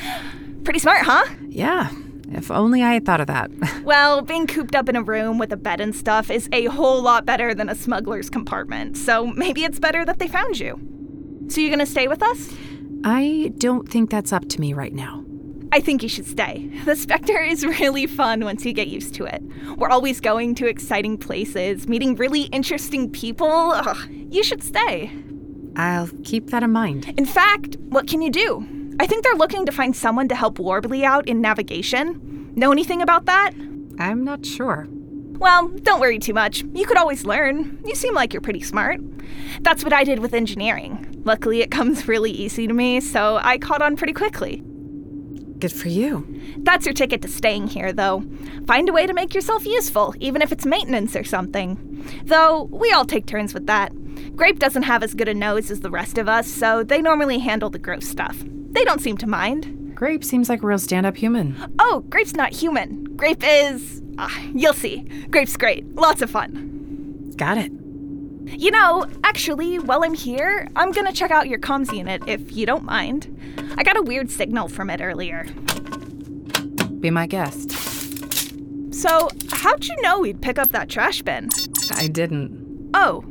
Pretty 0.64 0.78
smart, 0.78 1.02
huh? 1.02 1.24
Yeah, 1.48 1.90
if 2.32 2.50
only 2.50 2.82
I 2.82 2.94
had 2.94 3.04
thought 3.06 3.20
of 3.20 3.26
that. 3.28 3.50
Well, 3.84 4.22
being 4.22 4.46
cooped 4.46 4.74
up 4.74 4.88
in 4.88 4.96
a 4.96 5.02
room 5.02 5.38
with 5.38 5.52
a 5.52 5.58
bed 5.58 5.78
and 5.78 5.94
stuff 5.94 6.30
is 6.30 6.48
a 6.52 6.64
whole 6.66 7.02
lot 7.02 7.26
better 7.26 7.54
than 7.54 7.68
a 7.68 7.74
smuggler's 7.74 8.30
compartment, 8.30 8.96
so 8.96 9.26
maybe 9.26 9.62
it's 9.62 9.78
better 9.78 10.06
that 10.06 10.18
they 10.18 10.26
found 10.26 10.58
you. 10.58 10.80
So, 11.48 11.60
you 11.60 11.68
gonna 11.68 11.84
stay 11.84 12.08
with 12.08 12.22
us? 12.22 12.54
I 13.04 13.52
don't 13.58 13.86
think 13.86 14.08
that's 14.08 14.32
up 14.32 14.48
to 14.48 14.60
me 14.60 14.72
right 14.72 14.94
now. 14.94 15.23
I 15.74 15.80
think 15.80 16.04
you 16.04 16.08
should 16.08 16.26
stay. 16.26 16.70
The 16.84 16.94
Spectre 16.94 17.42
is 17.42 17.66
really 17.66 18.06
fun 18.06 18.44
once 18.44 18.64
you 18.64 18.72
get 18.72 18.86
used 18.86 19.12
to 19.14 19.24
it. 19.24 19.42
We're 19.76 19.88
always 19.88 20.20
going 20.20 20.54
to 20.54 20.68
exciting 20.68 21.18
places, 21.18 21.88
meeting 21.88 22.14
really 22.14 22.42
interesting 22.42 23.10
people. 23.10 23.72
Ugh, 23.72 24.08
you 24.30 24.44
should 24.44 24.62
stay. 24.62 25.10
I'll 25.74 26.08
keep 26.22 26.50
that 26.50 26.62
in 26.62 26.70
mind. 26.70 27.12
In 27.16 27.26
fact, 27.26 27.76
what 27.88 28.06
can 28.06 28.22
you 28.22 28.30
do? 28.30 28.64
I 29.00 29.08
think 29.08 29.24
they're 29.24 29.34
looking 29.34 29.66
to 29.66 29.72
find 29.72 29.96
someone 29.96 30.28
to 30.28 30.36
help 30.36 30.58
Warbly 30.58 31.02
out 31.02 31.26
in 31.26 31.40
navigation. 31.40 32.52
Know 32.54 32.70
anything 32.70 33.02
about 33.02 33.24
that? 33.24 33.50
I'm 33.98 34.22
not 34.22 34.46
sure. 34.46 34.86
Well, 35.40 35.66
don't 35.82 36.00
worry 36.00 36.20
too 36.20 36.34
much. 36.34 36.62
You 36.72 36.86
could 36.86 36.98
always 36.98 37.24
learn. 37.24 37.82
You 37.84 37.96
seem 37.96 38.14
like 38.14 38.32
you're 38.32 38.40
pretty 38.40 38.60
smart. 38.60 39.00
That's 39.62 39.82
what 39.82 39.92
I 39.92 40.04
did 40.04 40.20
with 40.20 40.34
engineering. 40.34 41.20
Luckily, 41.24 41.62
it 41.62 41.72
comes 41.72 42.06
really 42.06 42.30
easy 42.30 42.68
to 42.68 42.72
me, 42.72 43.00
so 43.00 43.40
I 43.42 43.58
caught 43.58 43.82
on 43.82 43.96
pretty 43.96 44.12
quickly. 44.12 44.62
Good 45.64 45.72
for 45.72 45.88
you. 45.88 46.26
That's 46.58 46.84
your 46.84 46.92
ticket 46.92 47.22
to 47.22 47.28
staying 47.28 47.68
here, 47.68 47.90
though. 47.90 48.22
Find 48.66 48.86
a 48.86 48.92
way 48.92 49.06
to 49.06 49.14
make 49.14 49.32
yourself 49.32 49.64
useful, 49.64 50.14
even 50.20 50.42
if 50.42 50.52
it's 50.52 50.66
maintenance 50.66 51.16
or 51.16 51.24
something. 51.24 52.06
Though, 52.26 52.64
we 52.64 52.92
all 52.92 53.06
take 53.06 53.24
turns 53.24 53.54
with 53.54 53.66
that. 53.66 53.90
Grape 54.36 54.58
doesn't 54.58 54.82
have 54.82 55.02
as 55.02 55.14
good 55.14 55.26
a 55.26 55.32
nose 55.32 55.70
as 55.70 55.80
the 55.80 55.88
rest 55.88 56.18
of 56.18 56.28
us, 56.28 56.46
so 56.46 56.84
they 56.84 57.00
normally 57.00 57.38
handle 57.38 57.70
the 57.70 57.78
gross 57.78 58.06
stuff. 58.06 58.36
They 58.44 58.84
don't 58.84 59.00
seem 59.00 59.16
to 59.16 59.26
mind. 59.26 59.94
Grape 59.94 60.22
seems 60.22 60.50
like 60.50 60.62
a 60.62 60.66
real 60.66 60.78
stand 60.78 61.06
up 61.06 61.16
human. 61.16 61.56
Oh, 61.78 62.04
Grape's 62.10 62.34
not 62.34 62.52
human. 62.52 63.04
Grape 63.16 63.42
is. 63.42 64.02
Ah, 64.18 64.38
you'll 64.52 64.74
see. 64.74 65.04
Grape's 65.30 65.56
great. 65.56 65.86
Lots 65.94 66.20
of 66.20 66.28
fun. 66.28 67.32
Got 67.38 67.56
it. 67.56 67.72
You 68.46 68.70
know, 68.70 69.06
actually, 69.24 69.78
while 69.78 70.04
I'm 70.04 70.14
here, 70.14 70.68
I'm 70.76 70.92
gonna 70.92 71.12
check 71.12 71.30
out 71.30 71.48
your 71.48 71.58
comms 71.58 71.96
unit 71.96 72.22
if 72.26 72.56
you 72.56 72.66
don't 72.66 72.84
mind. 72.84 73.36
I 73.76 73.82
got 73.82 73.96
a 73.96 74.02
weird 74.02 74.30
signal 74.30 74.68
from 74.68 74.90
it 74.90 75.00
earlier. 75.00 75.44
Be 77.00 77.10
my 77.10 77.26
guest. 77.26 77.72
So, 78.94 79.28
how'd 79.50 79.84
you 79.84 79.96
know 80.02 80.20
we'd 80.20 80.40
pick 80.40 80.58
up 80.58 80.70
that 80.70 80.88
trash 80.88 81.22
bin? 81.22 81.48
I 81.92 82.06
didn't. 82.06 82.90
Oh, 82.94 83.24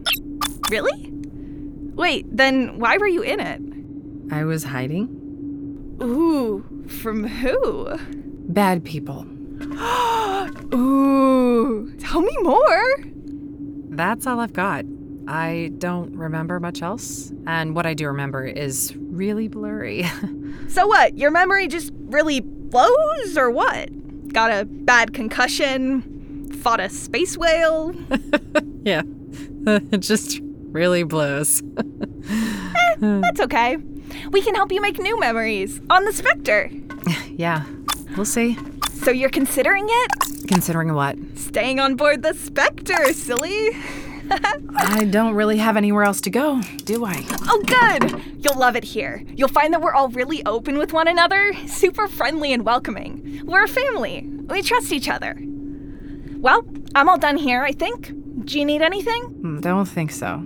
really? 0.70 1.12
Wait, 1.96 2.26
then 2.36 2.80
why 2.80 2.98
were 2.98 3.08
you 3.08 3.22
in 3.22 3.40
it? 3.40 3.62
I 4.34 4.44
was 4.44 4.64
hiding. 4.64 5.08
Ooh, 6.02 6.64
from 6.88 7.28
who? 7.28 7.98
Bad 8.50 8.84
people. 8.84 9.26
Ooh, 10.74 11.94
tell 12.00 12.22
me 12.22 12.36
more. 12.42 12.98
That's 13.90 14.28
all 14.28 14.40
I've 14.40 14.54
got. 14.54 14.86
I 15.28 15.72
don't 15.78 16.16
remember 16.16 16.60
much 16.60 16.82
else, 16.82 17.32
and 17.48 17.76
what 17.76 17.86
I 17.86 17.94
do 17.94 18.08
remember 18.08 18.46
is 18.46 18.96
really 18.98 19.48
blurry. 19.48 20.06
So 20.70 20.88
what? 20.88 21.18
Your 21.18 21.30
memory 21.30 21.68
just 21.68 21.92
really 22.06 22.40
blows, 22.40 23.38
or 23.38 23.52
what? 23.52 23.90
Got 24.34 24.52
a 24.52 24.66
bad 24.66 25.14
concussion? 25.14 26.52
Fought 26.62 26.80
a 26.80 26.90
space 26.90 27.38
whale? 27.38 27.94
yeah, 28.84 29.02
it 29.68 30.00
just 30.00 30.40
really 30.72 31.04
blows. 31.04 31.62
Eh, 32.30 32.96
that's 33.00 33.40
okay. 33.42 33.78
We 34.32 34.42
can 34.42 34.56
help 34.56 34.72
you 34.72 34.82
make 34.82 34.98
new 35.00 35.20
memories 35.20 35.80
on 35.90 36.06
the 36.06 36.14
Spectre. 36.14 36.72
yeah, 37.32 37.66
we'll 38.16 38.26
see. 38.26 38.58
So 38.94 39.12
you're 39.12 39.30
considering 39.30 39.86
it? 39.88 40.48
Considering 40.48 40.94
what? 40.94 41.18
Staying 41.36 41.80
on 41.80 41.96
board 41.96 42.24
the 42.24 42.34
Spectre, 42.34 43.14
silly. 43.14 43.70
I 44.76 45.06
don't 45.06 45.34
really 45.36 45.58
have 45.58 45.78
anywhere 45.78 46.04
else 46.04 46.22
to 46.22 46.30
go, 46.30 46.62
do 46.86 47.06
I? 47.06 47.24
Oh, 47.48 47.64
good! 47.66 48.22
You'll 48.44 48.58
love 48.58 48.76
it 48.76 48.84
here. 48.84 49.24
You'll 49.36 49.48
find 49.50 49.74
that 49.74 49.82
we're 49.82 49.94
all 49.94 50.10
really 50.10 50.44
open 50.46 50.78
with 50.78 50.94
one 50.94 51.08
another, 51.08 51.54
super 51.68 52.08
friendly 52.08 52.54
and 52.54 52.66
welcoming. 52.66 53.42
We're 53.46 53.64
a 53.64 53.68
family. 53.68 54.28
We 54.48 54.62
trust 54.62 54.92
each 54.92 55.10
other. 55.10 55.38
Well, 56.38 56.66
I'm 56.96 57.10
all 57.10 57.18
done 57.18 57.38
here, 57.38 57.64
I 57.64 57.72
think. 57.72 58.12
Do 58.46 58.60
you 58.60 58.66
need 58.66 58.82
anything? 58.82 59.22
Hmm, 59.24 59.60
Don't 59.62 59.86
think 59.86 60.12
so. 60.12 60.44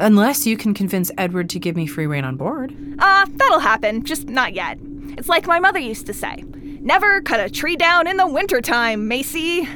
Unless 0.00 0.46
you 0.46 0.56
can 0.56 0.74
convince 0.74 1.10
Edward 1.18 1.50
to 1.50 1.58
give 1.58 1.76
me 1.76 1.86
free 1.86 2.06
reign 2.06 2.24
on 2.24 2.36
board. 2.36 2.74
Uh, 2.98 3.26
that'll 3.34 3.58
happen, 3.60 4.04
just 4.04 4.28
not 4.28 4.54
yet. 4.54 4.78
It's 5.16 5.28
like 5.28 5.46
my 5.46 5.58
mother 5.58 5.78
used 5.80 6.06
to 6.06 6.14
say 6.14 6.44
never 6.80 7.20
cut 7.20 7.40
a 7.40 7.50
tree 7.50 7.74
down 7.76 8.06
in 8.06 8.16
the 8.16 8.26
wintertime, 8.26 9.08
Macie. 9.10 9.68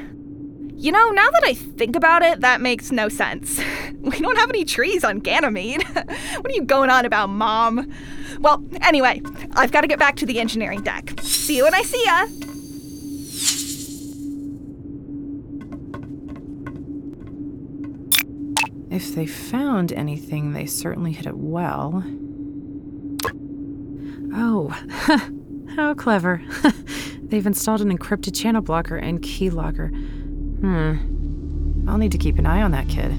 You 0.83 0.91
know, 0.91 1.11
now 1.11 1.31
that 1.31 1.45
I 1.45 1.55
think 1.55 1.95
about 1.95 2.25
it, 2.25 2.41
that 2.41 2.61
makes 2.61 2.91
no 2.91 3.09
sense. 3.09 3.61
We 4.03 4.19
don't 4.19 4.37
have 4.37 4.49
any 4.49 4.65
trees 4.65 5.05
on 5.05 5.21
Ganymede. 5.21 5.85
what 5.93 6.47
are 6.47 6.55
you 6.55 6.65
going 6.65 6.91
on 6.91 7.05
about, 7.05 7.29
Mom? 7.29 7.89
Well, 8.41 8.65
anyway, 8.81 9.23
I've 9.53 9.71
got 9.71 9.83
to 9.83 9.87
get 9.87 10.01
back 10.01 10.17
to 10.17 10.27
the 10.27 10.41
engineering 10.41 10.83
deck. 10.83 11.13
See 11.21 11.59
you 11.59 11.63
when 11.63 11.73
I 11.73 11.83
see 11.83 12.05
ya. 12.05 12.27
If 18.91 19.15
they 19.15 19.27
found 19.27 19.93
anything, 19.93 20.53
they 20.53 20.67
certainly 20.67 21.13
hid 21.13 21.27
it 21.27 21.37
well. 21.37 22.03
Oh, 24.35 24.69
how 25.77 25.95
clever. 25.95 26.43
They've 27.23 27.47
installed 27.47 27.83
an 27.83 27.97
encrypted 27.97 28.35
channel 28.35 28.63
blocker 28.63 28.97
and 28.97 29.23
keylogger. 29.23 29.93
Hmm. 30.63 31.89
I'll 31.89 31.99
need 31.99 32.13
to 32.13 32.19
keep 32.19 32.39
an 32.39 32.47
eye 32.47 32.63
on 32.63 32.71
that 32.71 32.89
kid. 32.89 33.11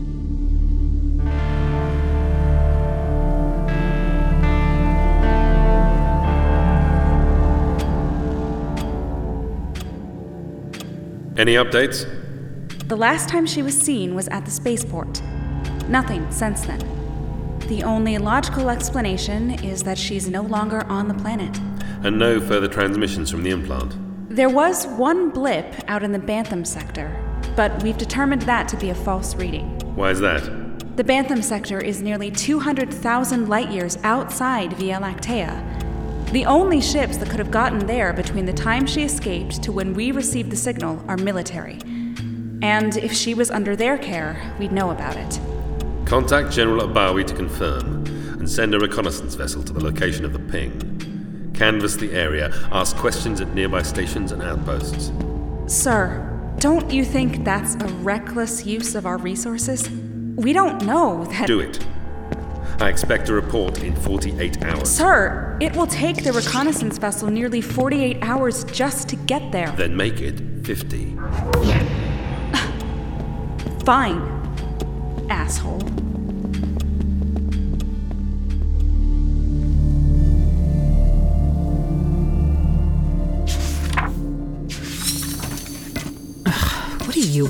Any 11.37 11.55
updates? 11.55 12.07
The 12.87 12.95
last 12.95 13.27
time 13.27 13.45
she 13.45 13.61
was 13.61 13.77
seen 13.77 14.15
was 14.15 14.29
at 14.29 14.45
the 14.45 14.51
spaceport. 14.51 15.21
Nothing 15.89 16.31
since 16.31 16.61
then. 16.61 16.79
The 17.67 17.83
only 17.83 18.17
logical 18.17 18.69
explanation 18.69 19.51
is 19.65 19.83
that 19.83 19.97
she's 19.97 20.29
no 20.29 20.43
longer 20.43 20.85
on 20.85 21.09
the 21.09 21.13
planet. 21.15 21.59
And 22.03 22.17
no 22.17 22.39
further 22.39 22.69
transmissions 22.69 23.29
from 23.29 23.43
the 23.43 23.49
implant? 23.49 23.95
There 24.29 24.49
was 24.49 24.87
one 24.87 25.29
blip 25.29 25.75
out 25.89 26.03
in 26.03 26.13
the 26.13 26.19
Bantham 26.19 26.65
sector, 26.65 27.13
but 27.55 27.83
we've 27.83 27.97
determined 27.97 28.43
that 28.43 28.67
to 28.69 28.77
be 28.77 28.89
a 28.89 28.95
false 28.95 29.35
reading. 29.35 29.79
Why 29.95 30.11
is 30.11 30.19
that? 30.19 30.43
The 30.95 31.03
Bantham 31.03 31.43
sector 31.43 31.79
is 31.79 32.01
nearly 32.01 32.29
200,000 32.29 33.49
light 33.49 33.71
years 33.71 33.97
outside 34.03 34.73
Via 34.73 34.99
Lactea. 34.99 36.31
The 36.31 36.45
only 36.45 36.81
ships 36.81 37.17
that 37.17 37.29
could 37.29 37.39
have 37.39 37.51
gotten 37.51 37.85
there 37.85 38.13
between 38.13 38.45
the 38.45 38.53
time 38.53 38.85
she 38.85 39.03
escaped 39.03 39.61
to 39.63 39.71
when 39.71 39.93
we 39.93 40.11
received 40.11 40.51
the 40.51 40.55
signal 40.55 41.03
are 41.07 41.17
military. 41.17 41.79
And 42.61 42.95
if 42.97 43.11
she 43.11 43.33
was 43.33 43.51
under 43.51 43.75
their 43.75 43.97
care, 43.97 44.55
we'd 44.59 44.71
know 44.71 44.91
about 44.91 45.15
it. 45.15 45.39
Contact 46.05 46.51
General 46.51 46.87
Abawi 46.87 47.25
to 47.25 47.33
confirm, 47.33 48.05
and 48.39 48.49
send 48.49 48.73
a 48.73 48.79
reconnaissance 48.79 49.35
vessel 49.35 49.63
to 49.63 49.73
the 49.73 49.83
location 49.83 50.25
of 50.25 50.33
the 50.33 50.39
ping. 50.39 51.51
Canvass 51.53 51.95
the 51.95 52.11
area, 52.13 52.51
ask 52.71 52.95
questions 52.97 53.41
at 53.41 53.53
nearby 53.53 53.81
stations 53.81 54.31
and 54.31 54.41
outposts. 54.41 55.11
Sir, 55.67 56.32
don't 56.63 56.93
you 56.93 57.03
think 57.03 57.43
that's 57.43 57.75
a 57.75 57.87
reckless 58.03 58.65
use 58.65 58.95
of 58.95 59.05
our 59.05 59.17
resources? 59.17 59.89
We 60.37 60.53
don't 60.53 60.81
know 60.85 61.25
that. 61.25 61.45
Do 61.45 61.59
it. 61.59 61.85
I 62.79 62.87
expect 62.87 63.27
a 63.27 63.33
report 63.33 63.83
in 63.83 63.93
48 63.93 64.63
hours. 64.63 64.89
Sir, 64.89 65.57
it 65.59 65.75
will 65.75 65.87
take 65.87 66.23
the 66.23 66.31
reconnaissance 66.31 66.97
vessel 66.97 67.29
nearly 67.29 67.59
48 67.59 68.19
hours 68.21 68.63
just 68.63 69.09
to 69.09 69.17
get 69.17 69.51
there. 69.51 69.73
Then 69.75 69.97
make 69.97 70.21
it 70.21 70.39
50. 70.65 71.17
Fine, 73.83 74.21
asshole. 75.29 75.81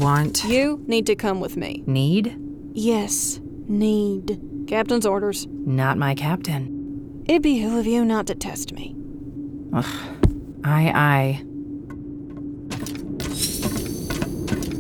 Want? 0.03 0.43
You 0.43 0.83
need 0.87 1.05
to 1.07 1.15
come 1.15 1.39
with 1.39 1.57
me. 1.57 1.83
Need? 1.87 2.37
Yes, 2.73 3.39
need. 3.67 4.39
Captain's 4.67 5.05
orders. 5.05 5.47
Not 5.49 5.97
my 5.97 6.13
captain. 6.13 7.23
It 7.25 7.41
behoove 7.41 7.79
of 7.79 7.87
you 7.87 8.03
not 8.03 8.27
to 8.27 8.35
test 8.35 8.73
me. 8.73 8.95
Ugh. 9.73 9.85
Aye, 10.65 10.91
aye. 10.93 11.43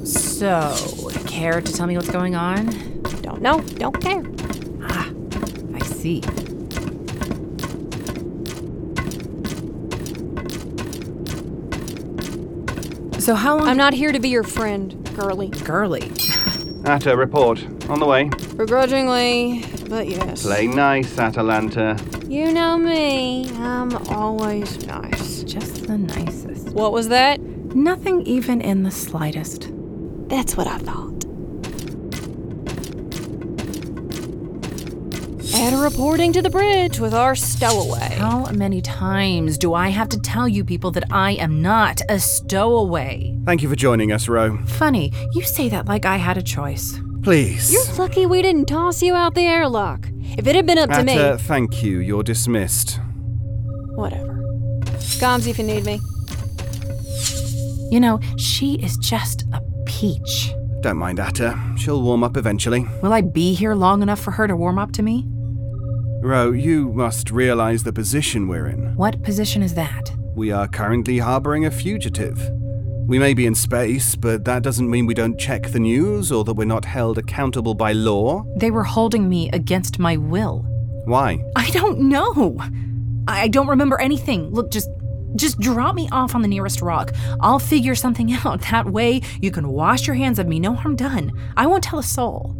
So, 0.05 1.09
care 1.25 1.61
to 1.61 1.73
tell 1.73 1.87
me 1.87 1.95
what's 1.95 2.09
going 2.09 2.35
on? 2.35 2.65
Don't 3.21 3.41
know, 3.41 3.61
don't 3.61 3.99
care. 4.01 4.23
Ah, 4.83 5.09
I 5.73 5.79
see. 5.85 6.21
So, 13.23 13.35
how 13.35 13.57
long? 13.57 13.69
I'm 13.69 13.77
not 13.77 13.93
here 13.93 14.11
to 14.11 14.19
be 14.19 14.27
your 14.27 14.43
friend, 14.43 15.09
girly. 15.15 15.47
Girly. 15.47 16.11
Atta, 16.83 17.15
report. 17.15 17.65
On 17.87 17.97
the 17.97 18.05
way. 18.05 18.25
Begrudgingly, 18.57 19.63
but 19.87 20.09
yes. 20.09 20.43
Play 20.43 20.67
nice, 20.67 21.17
Atalanta. 21.17 21.97
You 22.27 22.51
know 22.51 22.77
me. 22.77 23.49
I'm 23.59 23.95
always 24.09 24.85
nice. 24.85 25.41
Just 25.43 25.87
the 25.87 25.97
nicest. 25.97 26.71
What 26.71 26.91
was 26.91 27.07
that? 27.07 27.39
Nothing 27.39 28.23
even 28.23 28.59
in 28.59 28.83
the 28.83 28.91
slightest. 28.91 29.69
That's 30.27 30.57
what 30.57 30.67
I 30.67 30.79
thought. 30.79 31.12
And 35.63 35.79
reporting 35.79 36.33
to 36.33 36.41
the 36.41 36.49
bridge 36.49 36.99
with 36.99 37.13
our 37.13 37.35
stowaway. 37.35 38.15
How 38.15 38.51
many 38.51 38.81
times 38.81 39.57
do 39.57 39.73
I 39.73 39.87
have 39.87 40.09
to 40.09 40.19
tell 40.19 40.45
you 40.45 40.65
people 40.65 40.91
that 40.91 41.05
I 41.09 41.31
am 41.35 41.61
not 41.61 42.01
a 42.09 42.19
stowaway? 42.19 43.33
Thank 43.45 43.63
you 43.63 43.69
for 43.69 43.75
joining 43.77 44.11
us, 44.11 44.27
Rho. 44.27 44.57
Funny, 44.65 45.13
you 45.31 45.41
say 45.41 45.69
that 45.69 45.85
like 45.85 46.05
I 46.05 46.17
had 46.17 46.35
a 46.35 46.41
choice. 46.41 46.99
Please. 47.21 47.71
You're 47.71 47.95
lucky 47.95 48.25
we 48.25 48.41
didn't 48.41 48.65
toss 48.65 49.01
you 49.01 49.15
out 49.15 49.35
the 49.35 49.45
airlock. 49.45 50.09
If 50.37 50.47
it 50.47 50.53
had 50.53 50.65
been 50.65 50.79
up 50.79 50.89
to 50.89 51.01
me. 51.01 51.17
Atta, 51.17 51.37
thank 51.37 51.81
you. 51.81 51.99
You're 51.99 52.23
dismissed. 52.23 52.99
Whatever. 53.95 54.43
Comms 55.21 55.47
if 55.47 55.57
you 55.57 55.63
need 55.63 55.85
me. 55.85 56.01
You 57.89 58.01
know, 58.01 58.19
she 58.37 58.73
is 58.83 58.97
just 58.97 59.43
a 59.53 59.61
peach. 59.85 60.53
Don't 60.81 60.97
mind 60.97 61.21
Atta. 61.21 61.57
She'll 61.77 62.01
warm 62.01 62.21
up 62.21 62.35
eventually. 62.35 62.85
Will 63.01 63.13
I 63.13 63.21
be 63.21 63.53
here 63.53 63.75
long 63.75 64.01
enough 64.01 64.19
for 64.19 64.31
her 64.31 64.45
to 64.45 64.57
warm 64.57 64.77
up 64.77 64.91
to 64.91 65.01
me? 65.01 65.25
Rho, 66.23 66.51
you 66.51 66.93
must 66.93 67.31
realize 67.31 67.83
the 67.83 67.91
position 67.91 68.47
we're 68.47 68.67
in. 68.67 68.95
What 68.95 69.21
position 69.23 69.61
is 69.61 69.73
that? 69.73 70.15
We 70.33 70.51
are 70.51 70.69
currently 70.69 71.17
harboring 71.17 71.65
a 71.65 71.71
fugitive. 71.71 72.49
We 73.05 73.19
may 73.19 73.33
be 73.33 73.45
in 73.45 73.55
space, 73.55 74.15
but 74.15 74.45
that 74.45 74.63
doesn't 74.63 74.89
mean 74.89 75.05
we 75.05 75.15
don't 75.15 75.37
check 75.37 75.71
the 75.71 75.81
news 75.81 76.31
or 76.31 76.45
that 76.45 76.53
we're 76.53 76.63
not 76.63 76.85
held 76.85 77.17
accountable 77.17 77.75
by 77.75 77.91
law. 77.91 78.45
They 78.55 78.71
were 78.71 78.85
holding 78.85 79.27
me 79.27 79.49
against 79.51 79.99
my 79.99 80.15
will. 80.15 80.59
Why? 81.03 81.43
I 81.57 81.69
don't 81.71 81.99
know. 81.99 82.57
I 83.27 83.49
don't 83.49 83.67
remember 83.67 83.99
anything. 83.99 84.49
Look, 84.51 84.71
just 84.71 84.89
just 85.35 85.59
drop 85.59 85.93
me 85.93 86.07
off 86.13 86.35
on 86.35 86.41
the 86.41 86.47
nearest 86.47 86.81
rock. 86.81 87.11
I'll 87.41 87.59
figure 87.59 87.95
something 87.95 88.31
out. 88.45 88.61
That 88.71 88.89
way 88.89 89.19
you 89.41 89.51
can 89.51 89.67
wash 89.67 90.07
your 90.07 90.15
hands 90.15 90.39
of 90.39 90.47
me. 90.47 90.61
No 90.61 90.73
harm 90.73 90.95
done. 90.95 91.33
I 91.57 91.67
won't 91.67 91.83
tell 91.83 91.99
a 91.99 92.03
soul. 92.03 92.55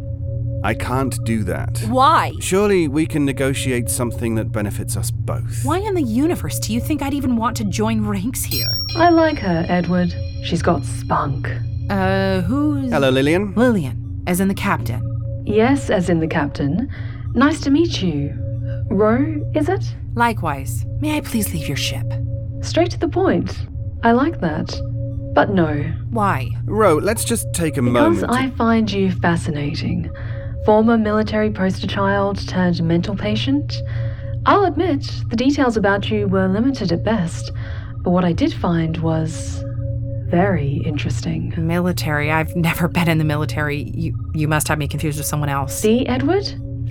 I 0.64 0.72
can't 0.72 1.22
do 1.24 1.44
that. 1.44 1.78
Why? 1.88 2.32
Surely 2.40 2.88
we 2.88 3.04
can 3.04 3.26
negotiate 3.26 3.90
something 3.90 4.34
that 4.36 4.50
benefits 4.50 4.96
us 4.96 5.10
both. 5.10 5.62
Why 5.62 5.78
in 5.78 5.94
the 5.94 6.02
universe 6.02 6.58
do 6.58 6.72
you 6.72 6.80
think 6.80 7.02
I'd 7.02 7.12
even 7.12 7.36
want 7.36 7.54
to 7.58 7.64
join 7.64 8.06
ranks 8.06 8.42
here? 8.42 8.66
I 8.96 9.10
like 9.10 9.38
her, 9.40 9.66
Edward. 9.68 10.14
She's 10.42 10.62
got 10.62 10.82
spunk. 10.84 11.50
Uh, 11.90 12.40
who's. 12.40 12.90
Hello, 12.90 13.10
Lillian. 13.10 13.52
Lillian, 13.54 14.22
as 14.26 14.40
in 14.40 14.48
the 14.48 14.54
captain. 14.54 15.02
Yes, 15.44 15.90
as 15.90 16.08
in 16.08 16.20
the 16.20 16.26
captain. 16.26 16.88
Nice 17.34 17.60
to 17.60 17.70
meet 17.70 18.00
you. 18.00 18.32
Rho, 18.90 19.44
is 19.54 19.68
it? 19.68 19.84
Likewise. 20.14 20.86
May 21.00 21.18
I 21.18 21.20
please 21.20 21.52
leave 21.52 21.68
your 21.68 21.76
ship? 21.76 22.06
Straight 22.62 22.90
to 22.92 22.98
the 22.98 23.08
point. 23.08 23.66
I 24.02 24.12
like 24.12 24.40
that. 24.40 24.74
But 25.34 25.50
no. 25.50 25.82
Why? 26.08 26.48
Rho, 26.64 26.96
let's 26.96 27.24
just 27.24 27.52
take 27.52 27.76
a 27.76 27.82
because 27.82 27.92
moment. 27.92 28.20
Because 28.22 28.36
I 28.36 28.50
find 28.50 28.90
you 28.90 29.10
fascinating. 29.12 30.10
Former 30.64 30.96
military 30.96 31.50
poster 31.50 31.86
child 31.86 32.48
turned 32.48 32.82
mental 32.82 33.14
patient. 33.14 33.82
I'll 34.46 34.64
admit, 34.64 35.10
the 35.28 35.36
details 35.36 35.76
about 35.76 36.10
you 36.10 36.26
were 36.26 36.48
limited 36.48 36.90
at 36.90 37.04
best, 37.04 37.50
but 38.02 38.10
what 38.10 38.24
I 38.24 38.32
did 38.32 38.52
find 38.52 38.96
was 38.98 39.62
very 40.28 40.82
interesting. 40.86 41.52
Military? 41.56 42.30
I've 42.30 42.56
never 42.56 42.88
been 42.88 43.08
in 43.08 43.18
the 43.18 43.24
military. 43.24 43.90
You 43.94 44.18
you 44.34 44.48
must 44.48 44.68
have 44.68 44.78
me 44.78 44.88
confused 44.88 45.18
with 45.18 45.26
someone 45.26 45.50
else. 45.50 45.78
See, 45.78 46.06
Edward? 46.06 46.46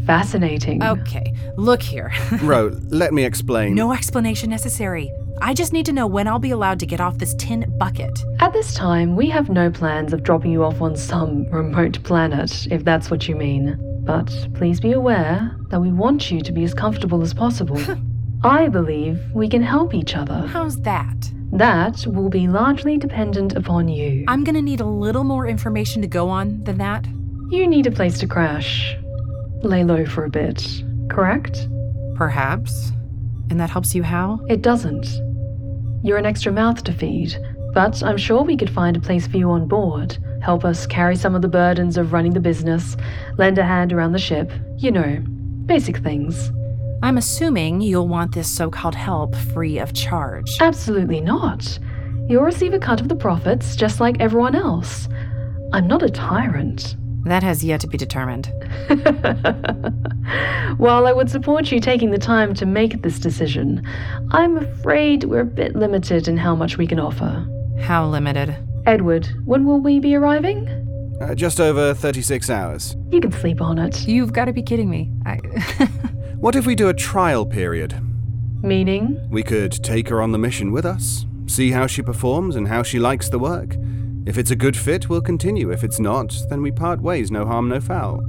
Fascinating. 0.06 0.84
Okay, 0.84 1.34
look 1.58 1.82
here. 1.82 2.12
Rho, 2.42 2.78
let 2.90 3.12
me 3.12 3.26
explain. 3.26 3.74
No 3.74 3.92
explanation 3.92 4.50
necessary. 4.50 5.12
I 5.45 5.53
just 5.53 5.73
need 5.73 5.86
to 5.88 5.91
know 5.91 6.08
when 6.08 6.25
I'll 6.25 6.39
be 6.39 6.51
allowed 6.51 6.79
to 6.79 6.86
get 6.86 7.01
off 7.01 7.17
this 7.17 7.36
tin 7.36 7.65
bucket. 7.77 8.23
At 8.39 8.53
this 8.53 8.73
time, 8.73 9.17
we 9.17 9.29
have 9.29 9.49
no 9.49 9.69
plans 9.69 10.13
of 10.13 10.23
dropping 10.23 10.53
you 10.53 10.63
off 10.63 10.82
on 10.82 10.95
some 10.95 11.43
remote 11.51 12.01
planet, 12.03 12.65
if 12.71 12.86
that's 12.86 13.12
what 13.12 13.27
you 13.27 13.36
mean. 13.36 13.77
But 14.06 14.32
please 14.53 14.79
be 14.79 14.93
aware 14.93 15.53
that 15.67 15.82
we 15.82 15.91
want 15.91 16.32
you 16.32 16.39
to 16.39 16.51
be 16.53 16.63
as 16.63 16.73
comfortable 16.73 17.21
as 17.21 17.34
possible. 17.34 17.77
I 18.45 18.69
believe 18.69 19.19
we 19.34 19.49
can 19.49 19.62
help 19.62 19.93
each 19.93 20.15
other. 20.15 20.47
How's 20.47 20.82
that? 20.84 21.29
That 21.51 22.08
will 22.08 22.29
be 22.29 22.47
largely 22.47 22.97
dependent 22.97 23.53
upon 23.53 23.89
you. 23.89 24.23
I'm 24.29 24.45
gonna 24.45 24.62
need 24.62 24.79
a 24.79 24.86
little 24.86 25.25
more 25.25 25.45
information 25.45 26.01
to 26.03 26.08
go 26.08 26.29
on 26.29 26.63
than 26.63 26.77
that. 26.77 27.06
You 27.49 27.67
need 27.67 27.86
a 27.86 27.91
place 27.91 28.17
to 28.19 28.27
crash. 28.27 28.95
Lay 29.62 29.84
low 29.84 30.06
for 30.06 30.23
a 30.23 30.29
bit, 30.29 30.84
correct? 31.10 31.67
Perhaps. 32.15 32.93
And 33.49 33.60
that 33.60 33.69
helps 33.69 33.93
you 33.93 34.03
how? 34.03 34.39
It 34.47 34.62
doesn't. 34.62 35.33
You're 36.06 36.18
an 36.18 36.26
extra 36.26 36.52
mouth 36.52 36.84
to 36.84 36.94
feed, 36.94 37.38
but 37.74 38.04
I'm 38.04 38.18
sure 38.18 38.44
we 38.44 38.58
could 38.58 38.70
find 38.70 38.98
a 38.98 39.00
place 39.00 39.26
for 39.26 39.38
you 39.38 39.50
on 39.52 39.70
board. 39.70 40.18
Help 40.42 40.66
us 40.66 40.86
carry 40.86 41.16
some 41.16 41.34
of 41.34 41.42
the 41.42 41.48
burdens 41.48 41.96
of 41.96 42.12
running 42.12 42.34
the 42.34 42.42
business, 42.42 42.98
lend 43.38 43.58
a 43.58 43.63
hand 43.63 43.94
around 43.94 44.12
the 44.12 44.20
ship, 44.20 44.52
you 44.78 44.92
know, 44.92 45.24
basic 45.66 46.00
things. 46.00 46.52
I'm 47.02 47.18
assuming 47.18 47.80
you'll 47.80 48.10
want 48.10 48.34
this 48.34 48.50
so 48.50 48.70
called 48.70 48.96
help 48.96 49.34
free 49.34 49.80
of 49.80 49.94
charge. 49.94 50.58
Absolutely 50.60 51.22
not. 51.22 51.80
You'll 52.28 52.44
receive 52.44 52.74
a 52.74 52.80
cut 52.80 53.00
of 53.00 53.08
the 53.08 53.16
profits 53.16 53.78
just 53.78 54.02
like 54.02 54.20
everyone 54.20 54.56
else. 54.56 55.08
I'm 55.72 55.88
not 55.88 56.04
a 56.04 56.10
tyrant. 56.10 56.98
That 57.26 57.44
has 57.44 57.64
yet 57.64 57.82
to 57.82 57.88
be 57.88 57.98
determined. 57.98 58.48
While 60.78 61.08
I 61.08 61.14
would 61.14 61.30
support 61.30 61.72
you 61.72 61.80
taking 61.80 62.12
the 62.12 62.18
time 62.18 62.54
to 62.56 62.66
make 62.66 63.02
this 63.02 63.20
decision, 63.20 63.86
I'm 64.32 64.58
afraid 64.58 65.24
we're 65.24 65.42
a 65.42 65.46
bit 65.46 65.76
limited 65.76 66.28
in 66.28 66.38
how 66.38 66.56
much 66.56 66.78
we 66.78 66.88
can 66.88 67.00
offer. 67.00 67.48
How 67.80 68.06
limited? 68.08 68.56
Edward, 68.86 69.30
when 69.46 69.66
will 69.66 69.80
we 69.80 70.00
be 70.00 70.16
arriving? 70.16 70.68
Uh, 71.22 71.34
just 71.36 71.60
over 71.60 71.94
36 71.94 72.50
hours. 72.50 72.98
You 73.12 73.22
can 73.22 73.32
sleep 73.32 73.62
on 73.62 73.78
it. 73.78 74.08
You've 74.08 74.34
got 74.34 74.46
to 74.46 74.54
be 74.54 74.62
kidding 74.62 74.90
me. 74.90 75.12
I. 75.26 75.40
What 76.44 76.58
if 76.58 76.66
we 76.66 76.76
do 76.76 76.90
a 76.90 76.94
trial 76.94 77.46
period? 77.46 77.96
Meaning? 78.62 79.18
We 79.30 79.44
could 79.44 79.72
take 79.82 80.10
her 80.10 80.22
on 80.22 80.34
the 80.34 80.38
mission 80.38 80.74
with 80.74 80.86
us, 80.86 81.26
see 81.48 81.72
how 81.72 81.88
she 81.88 82.02
performs 82.02 82.58
and 82.58 82.68
how 82.68 82.84
she 82.84 83.00
likes 83.00 83.30
the 83.30 83.40
work. 83.40 83.78
If 84.26 84.38
it's 84.38 84.52
a 84.52 84.56
good 84.56 84.78
fit, 84.78 85.10
we'll 85.10 85.22
continue. 85.22 85.72
If 85.72 85.84
it's 85.84 86.00
not, 86.00 86.34
then 86.50 86.62
we 86.62 86.72
part 86.72 87.02
ways, 87.02 87.30
no 87.30 87.46
harm, 87.46 87.68
no 87.68 87.82
foul. 87.82 88.22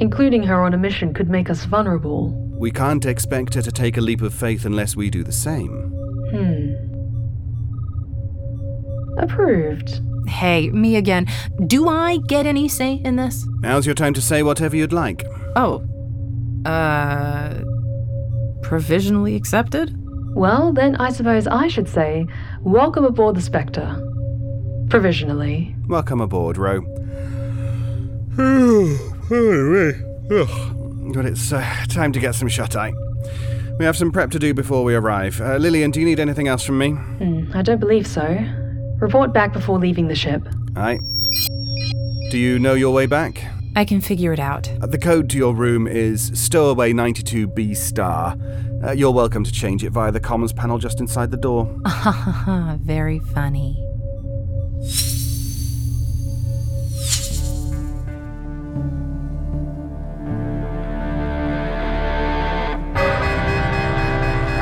Including 0.00 0.42
her 0.44 0.62
on 0.62 0.72
a 0.72 0.78
mission 0.78 1.12
could 1.12 1.28
make 1.28 1.50
us 1.50 1.64
vulnerable. 1.66 2.32
We 2.58 2.70
can't 2.70 3.04
expect 3.04 3.54
her 3.54 3.62
to 3.62 3.72
take 3.72 3.96
a 3.98 4.00
leap 4.00 4.22
of 4.22 4.32
faith 4.32 4.64
unless 4.64 4.96
we 4.96 5.10
do 5.10 5.22
the 5.22 5.32
same. 5.32 5.90
Hmm. 6.30 6.72
Approved. 9.18 10.00
Hey, 10.26 10.70
me 10.70 10.96
again. 10.96 11.26
Do 11.66 11.88
I 11.88 12.16
get 12.28 12.46
any 12.46 12.68
say 12.68 12.94
in 13.04 13.16
this? 13.16 13.46
Now's 13.60 13.84
your 13.84 13.94
time 13.94 14.14
to 14.14 14.22
say 14.22 14.42
whatever 14.42 14.74
you'd 14.74 14.92
like. 14.92 15.26
Oh. 15.54 15.84
Uh. 16.64 17.62
Provisionally 18.62 19.34
accepted? 19.34 19.94
Well, 20.34 20.72
then 20.72 20.96
I 20.96 21.10
suppose 21.10 21.46
I 21.46 21.68
should 21.68 21.88
say, 21.88 22.26
welcome 22.62 23.04
aboard 23.04 23.36
the 23.36 23.42
Spectre. 23.42 24.08
Provisionally. 24.92 25.74
Welcome 25.88 26.20
aboard, 26.20 26.58
Rho. 26.58 26.82
but 31.14 31.24
it's 31.24 31.50
uh, 31.50 31.84
time 31.88 32.12
to 32.12 32.20
get 32.20 32.34
some 32.34 32.46
shut 32.48 32.76
eye. 32.76 32.92
We 33.78 33.86
have 33.86 33.96
some 33.96 34.12
prep 34.12 34.30
to 34.32 34.38
do 34.38 34.52
before 34.52 34.84
we 34.84 34.94
arrive. 34.94 35.40
Uh, 35.40 35.56
Lillian, 35.56 35.92
do 35.92 36.00
you 36.00 36.04
need 36.04 36.20
anything 36.20 36.46
else 36.46 36.62
from 36.62 36.76
me? 36.76 36.90
Hmm, 36.90 37.50
I 37.54 37.62
don't 37.62 37.80
believe 37.80 38.06
so. 38.06 38.38
Report 38.98 39.32
back 39.32 39.54
before 39.54 39.78
leaving 39.78 40.08
the 40.08 40.14
ship. 40.14 40.46
Aye. 40.76 40.98
Do 42.30 42.36
you 42.36 42.58
know 42.58 42.74
your 42.74 42.92
way 42.92 43.06
back? 43.06 43.42
I 43.74 43.86
can 43.86 44.02
figure 44.02 44.34
it 44.34 44.40
out. 44.40 44.70
Uh, 44.82 44.88
the 44.88 44.98
code 44.98 45.30
to 45.30 45.38
your 45.38 45.54
room 45.54 45.86
is 45.86 46.30
Stowaway 46.34 46.92
92B 46.92 47.74
star. 47.78 48.36
Uh, 48.84 48.92
you're 48.92 49.10
welcome 49.10 49.42
to 49.42 49.52
change 49.52 49.84
it 49.84 49.90
via 49.90 50.12
the 50.12 50.20
comms 50.20 50.54
panel 50.54 50.76
just 50.76 51.00
inside 51.00 51.30
the 51.30 51.38
door. 51.38 51.80
Very 52.82 53.20
funny. 53.20 53.82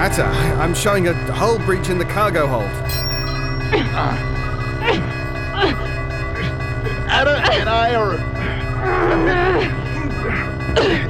Atta, 0.03 0.27
I'm 0.61 0.75
showing 0.75 1.09
a 1.09 1.15
hull 1.33 1.59
breach 1.61 1.89
in 1.89 1.97
the 1.97 2.05
cargo 2.05 2.47
hold. 2.47 2.65
Atta 7.09 7.37
and 7.53 7.69
I 7.71 7.95
are 7.95 8.17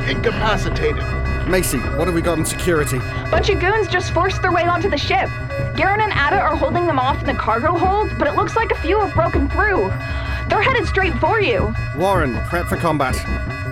incapacitated. 0.08 1.19
Macie, 1.46 1.80
what 1.98 2.06
have 2.06 2.14
we 2.14 2.22
got 2.22 2.38
in 2.38 2.44
security? 2.44 2.98
Bunch 3.30 3.48
of 3.48 3.60
goons 3.60 3.88
just 3.88 4.12
forced 4.12 4.40
their 4.42 4.52
way 4.52 4.64
onto 4.64 4.88
the 4.88 4.98
ship. 4.98 5.28
Garyn 5.74 6.00
and 6.00 6.12
Atta 6.12 6.40
are 6.40 6.54
holding 6.56 6.86
them 6.86 6.98
off 6.98 7.20
in 7.20 7.26
the 7.26 7.34
cargo 7.34 7.76
hold, 7.76 8.10
but 8.18 8.28
it 8.28 8.34
looks 8.34 8.54
like 8.56 8.70
a 8.70 8.76
few 8.76 9.00
have 9.00 9.14
broken 9.14 9.48
through. 9.48 9.88
They're 10.48 10.62
headed 10.62 10.86
straight 10.86 11.14
for 11.14 11.40
you. 11.40 11.74
Warren, 11.96 12.34
prep 12.46 12.66
for 12.66 12.76
combat. 12.76 13.14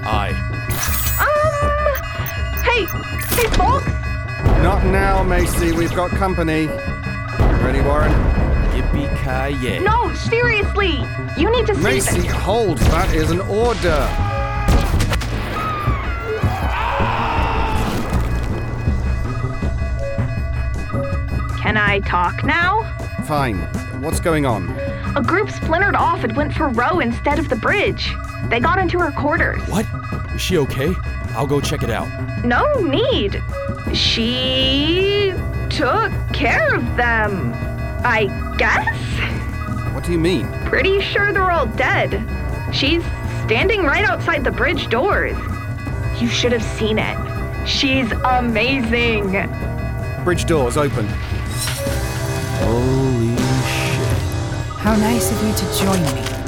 Aye. 0.05 0.31
Um. 1.21 2.63
Hey, 2.63 2.85
hey, 3.37 3.49
folks. 3.57 3.87
Not 4.63 4.85
now, 4.87 5.23
Macie. 5.23 5.73
We've 5.73 5.95
got 5.95 6.11
company. 6.11 6.67
Ready, 7.63 7.81
Warren? 7.81 8.13
Yippee-ki-yay. 8.73 9.81
No, 9.81 10.13
seriously. 10.15 11.05
You 11.37 11.51
need 11.51 11.67
to 11.67 11.75
see. 11.75 11.81
Macie, 11.81 12.27
hold. 12.27 12.79
That 12.79 13.15
is 13.15 13.31
an 13.31 13.41
order. 13.41 14.28
I 21.89 22.01
talk 22.01 22.45
now? 22.45 22.83
Fine. 23.25 23.57
What's 24.03 24.21
going 24.21 24.45
on? 24.45 24.69
A 25.17 25.23
group 25.23 25.51
splintered 25.51 25.97
off 25.97 26.23
and 26.23 26.37
went 26.37 26.53
for 26.53 26.69
Rho 26.69 27.01
instead 27.01 27.39
of 27.39 27.49
the 27.49 27.57
bridge. 27.57 28.13
They 28.51 28.61
got 28.61 28.79
into 28.79 28.99
her 28.99 29.11
quarters. 29.11 29.63
What? 29.71 29.87
Is 30.35 30.43
she 30.43 30.59
okay? 30.59 30.95
I'll 31.31 31.47
go 31.47 31.63
check 31.63 31.83
it 31.83 31.89
out. 31.89 32.45
No 32.45 32.63
need. 32.75 33.43
She 33.95 35.33
took 35.71 36.13
care 36.35 36.75
of 36.75 36.85
them. 36.97 37.55
I 38.05 38.27
guess? 38.59 39.95
What 39.95 40.05
do 40.05 40.13
you 40.13 40.19
mean? 40.19 40.47
Pretty 40.67 41.01
sure 41.01 41.33
they're 41.33 41.51
all 41.51 41.67
dead. 41.69 42.23
She's 42.71 43.03
standing 43.45 43.83
right 43.85 44.05
outside 44.05 44.45
the 44.45 44.53
bridge 44.53 44.89
doors. 44.89 45.39
You 46.21 46.29
should 46.29 46.53
have 46.53 46.63
seen 46.63 46.99
it. 46.99 47.67
She's 47.67 48.13
amazing. 48.13 49.33
Bridge 50.23 50.45
doors 50.45 50.77
open. 50.77 51.09
Holy 52.61 53.37
shit. 53.37 54.19
How 54.79 54.97
nice 54.97 55.31
of 55.31 55.43
you 55.47 55.53
to 55.55 55.65
join 55.79 56.03
me. 56.15 56.39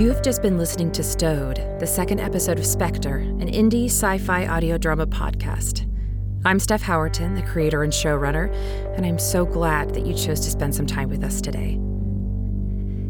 You 0.00 0.08
have 0.10 0.22
just 0.22 0.42
been 0.42 0.58
listening 0.58 0.92
to 0.92 1.02
Stowed, 1.02 1.56
the 1.80 1.86
second 1.86 2.20
episode 2.20 2.58
of 2.58 2.66
Spectre, 2.66 3.16
an 3.16 3.48
indie 3.48 3.86
sci 3.86 4.18
fi 4.18 4.46
audio 4.46 4.78
drama 4.78 5.06
podcast. 5.06 5.86
I'm 6.44 6.58
Stef 6.58 6.82
Howerton, 6.82 7.34
the 7.34 7.42
creator 7.42 7.82
and 7.82 7.92
showrunner, 7.92 8.54
and 8.96 9.04
I'm 9.04 9.18
so 9.18 9.44
glad 9.44 9.94
that 9.94 10.06
you 10.06 10.14
chose 10.14 10.38
to 10.40 10.50
spend 10.50 10.74
some 10.74 10.86
time 10.86 11.08
with 11.08 11.24
us 11.24 11.40
today. 11.40 11.80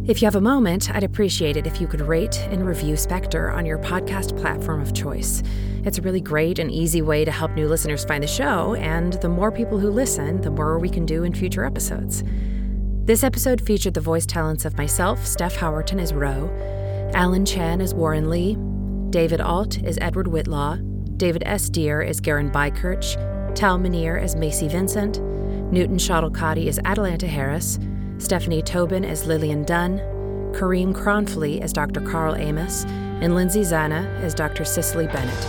If 0.08 0.22
you 0.22 0.26
have 0.26 0.36
a 0.36 0.40
moment, 0.40 0.90
I'd 0.90 1.04
appreciate 1.04 1.58
it 1.58 1.66
if 1.66 1.82
you 1.82 1.86
could 1.86 2.00
rate 2.00 2.38
and 2.50 2.66
review 2.66 2.96
Spectre 2.96 3.50
on 3.50 3.66
your 3.66 3.76
podcast 3.76 4.34
platform 4.40 4.80
of 4.80 4.94
choice. 4.94 5.42
It's 5.84 5.98
a 5.98 6.00
really 6.00 6.22
great 6.22 6.58
and 6.58 6.72
easy 6.72 7.02
way 7.02 7.26
to 7.26 7.30
help 7.30 7.50
new 7.50 7.68
listeners 7.68 8.06
find 8.06 8.24
the 8.24 8.26
show, 8.26 8.74
and 8.76 9.12
the 9.20 9.28
more 9.28 9.52
people 9.52 9.78
who 9.78 9.90
listen, 9.90 10.40
the 10.40 10.50
more 10.50 10.78
we 10.78 10.88
can 10.88 11.04
do 11.04 11.24
in 11.24 11.34
future 11.34 11.62
episodes. 11.62 12.24
This 13.04 13.22
episode 13.22 13.60
featured 13.60 13.92
the 13.92 14.00
voice 14.00 14.24
talents 14.24 14.64
of 14.64 14.78
myself, 14.78 15.20
Stef 15.26 15.54
Howerton 15.54 16.00
as 16.00 16.14
Rho, 16.14 16.48
Allen 17.12 17.44
Chan 17.44 17.82
as 17.82 17.92
Warren 17.92 18.30
Lee, 18.30 18.56
David 19.10 19.42
Ault 19.42 19.84
as 19.84 19.98
Edward 20.00 20.28
Whitlaw, 20.28 21.18
David 21.18 21.42
S. 21.44 21.68
Dear 21.68 22.00
as 22.00 22.18
Garyn 22.18 22.50
Beikirch, 22.50 23.54
Tal 23.54 23.76
Minear 23.76 24.16
as 24.16 24.36
Macie 24.36 24.70
Vincent, 24.70 25.20
Newton 25.70 25.98
Schottelkotte 25.98 26.66
as 26.66 26.80
Atalanta 26.86 27.26
Harris, 27.26 27.78
Stephanie 28.18 28.62
Tobin 28.62 29.04
as 29.04 29.26
Lillian 29.26 29.64
Dunne, 29.64 29.98
Karim 30.56 30.92
Kronfli 30.92 31.60
as 31.60 31.72
Dr. 31.72 32.00
Karl 32.00 32.34
Amos, 32.36 32.84
and 33.20 33.34
Lindsay 33.34 33.62
Zana 33.62 34.06
as 34.20 34.34
Dr. 34.34 34.64
Cicely 34.64 35.06
Bennett. 35.06 35.42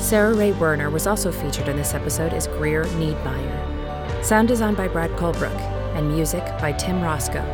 Sarah 0.00 0.34
Rhea 0.34 0.54
Werner 0.54 0.90
was 0.90 1.06
also 1.06 1.30
featured 1.30 1.68
in 1.68 1.76
this 1.76 1.94
episode 1.94 2.32
as 2.32 2.46
Greer 2.46 2.84
Niedmeier. 2.84 4.24
Sound 4.24 4.48
design 4.48 4.74
by 4.74 4.88
Brad 4.88 5.10
Colbroock, 5.12 5.80
and 5.94 6.08
music 6.08 6.44
by 6.60 6.72
Tim 6.72 7.00
Rosko. 7.00 7.44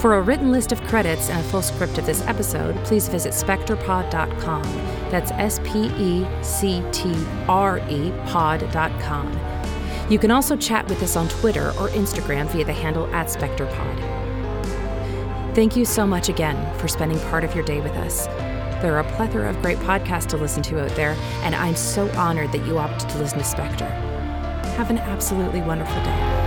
For 0.00 0.14
a 0.14 0.22
written 0.22 0.50
list 0.50 0.72
of 0.72 0.80
credits 0.84 1.28
and 1.28 1.44
a 1.44 1.48
full 1.50 1.62
script 1.62 1.98
of 1.98 2.06
this 2.06 2.22
episode, 2.22 2.76
please 2.84 3.08
visit 3.08 3.32
spectrepod.com. 3.32 4.62
That's 5.10 5.30
S 5.32 5.58
P 5.64 5.90
E 5.98 6.26
C 6.42 6.82
T 6.92 7.14
R 7.48 7.78
E 7.90 8.12
pod.com. 8.26 9.49
You 10.10 10.18
can 10.18 10.32
also 10.32 10.56
chat 10.56 10.88
with 10.88 11.04
us 11.04 11.14
on 11.14 11.28
Twitter 11.28 11.68
or 11.78 11.88
Instagram 11.90 12.48
via 12.48 12.64
the 12.64 12.72
handle 12.72 13.06
at 13.14 13.28
SpectrePod. 13.28 14.20
Thank 15.54 15.76
you 15.76 15.84
so 15.84 16.04
much 16.04 16.28
again 16.28 16.76
for 16.80 16.88
spending 16.88 17.20
part 17.30 17.44
of 17.44 17.54
your 17.54 17.64
day 17.64 17.80
with 17.80 17.92
us. 17.92 18.26
There 18.82 18.96
are 18.96 19.00
a 19.00 19.12
plethora 19.12 19.48
of 19.48 19.62
great 19.62 19.78
podcasts 19.78 20.26
to 20.30 20.36
listen 20.36 20.64
to 20.64 20.82
out 20.82 20.90
there, 20.96 21.14
and 21.44 21.54
I'm 21.54 21.76
so 21.76 22.10
honored 22.18 22.50
that 22.50 22.66
you 22.66 22.78
opted 22.78 23.08
to 23.10 23.18
listen 23.18 23.38
to 23.38 23.44
Spectre. 23.44 23.88
Have 24.76 24.90
an 24.90 24.98
absolutely 24.98 25.60
wonderful 25.60 26.02
day. 26.02 26.39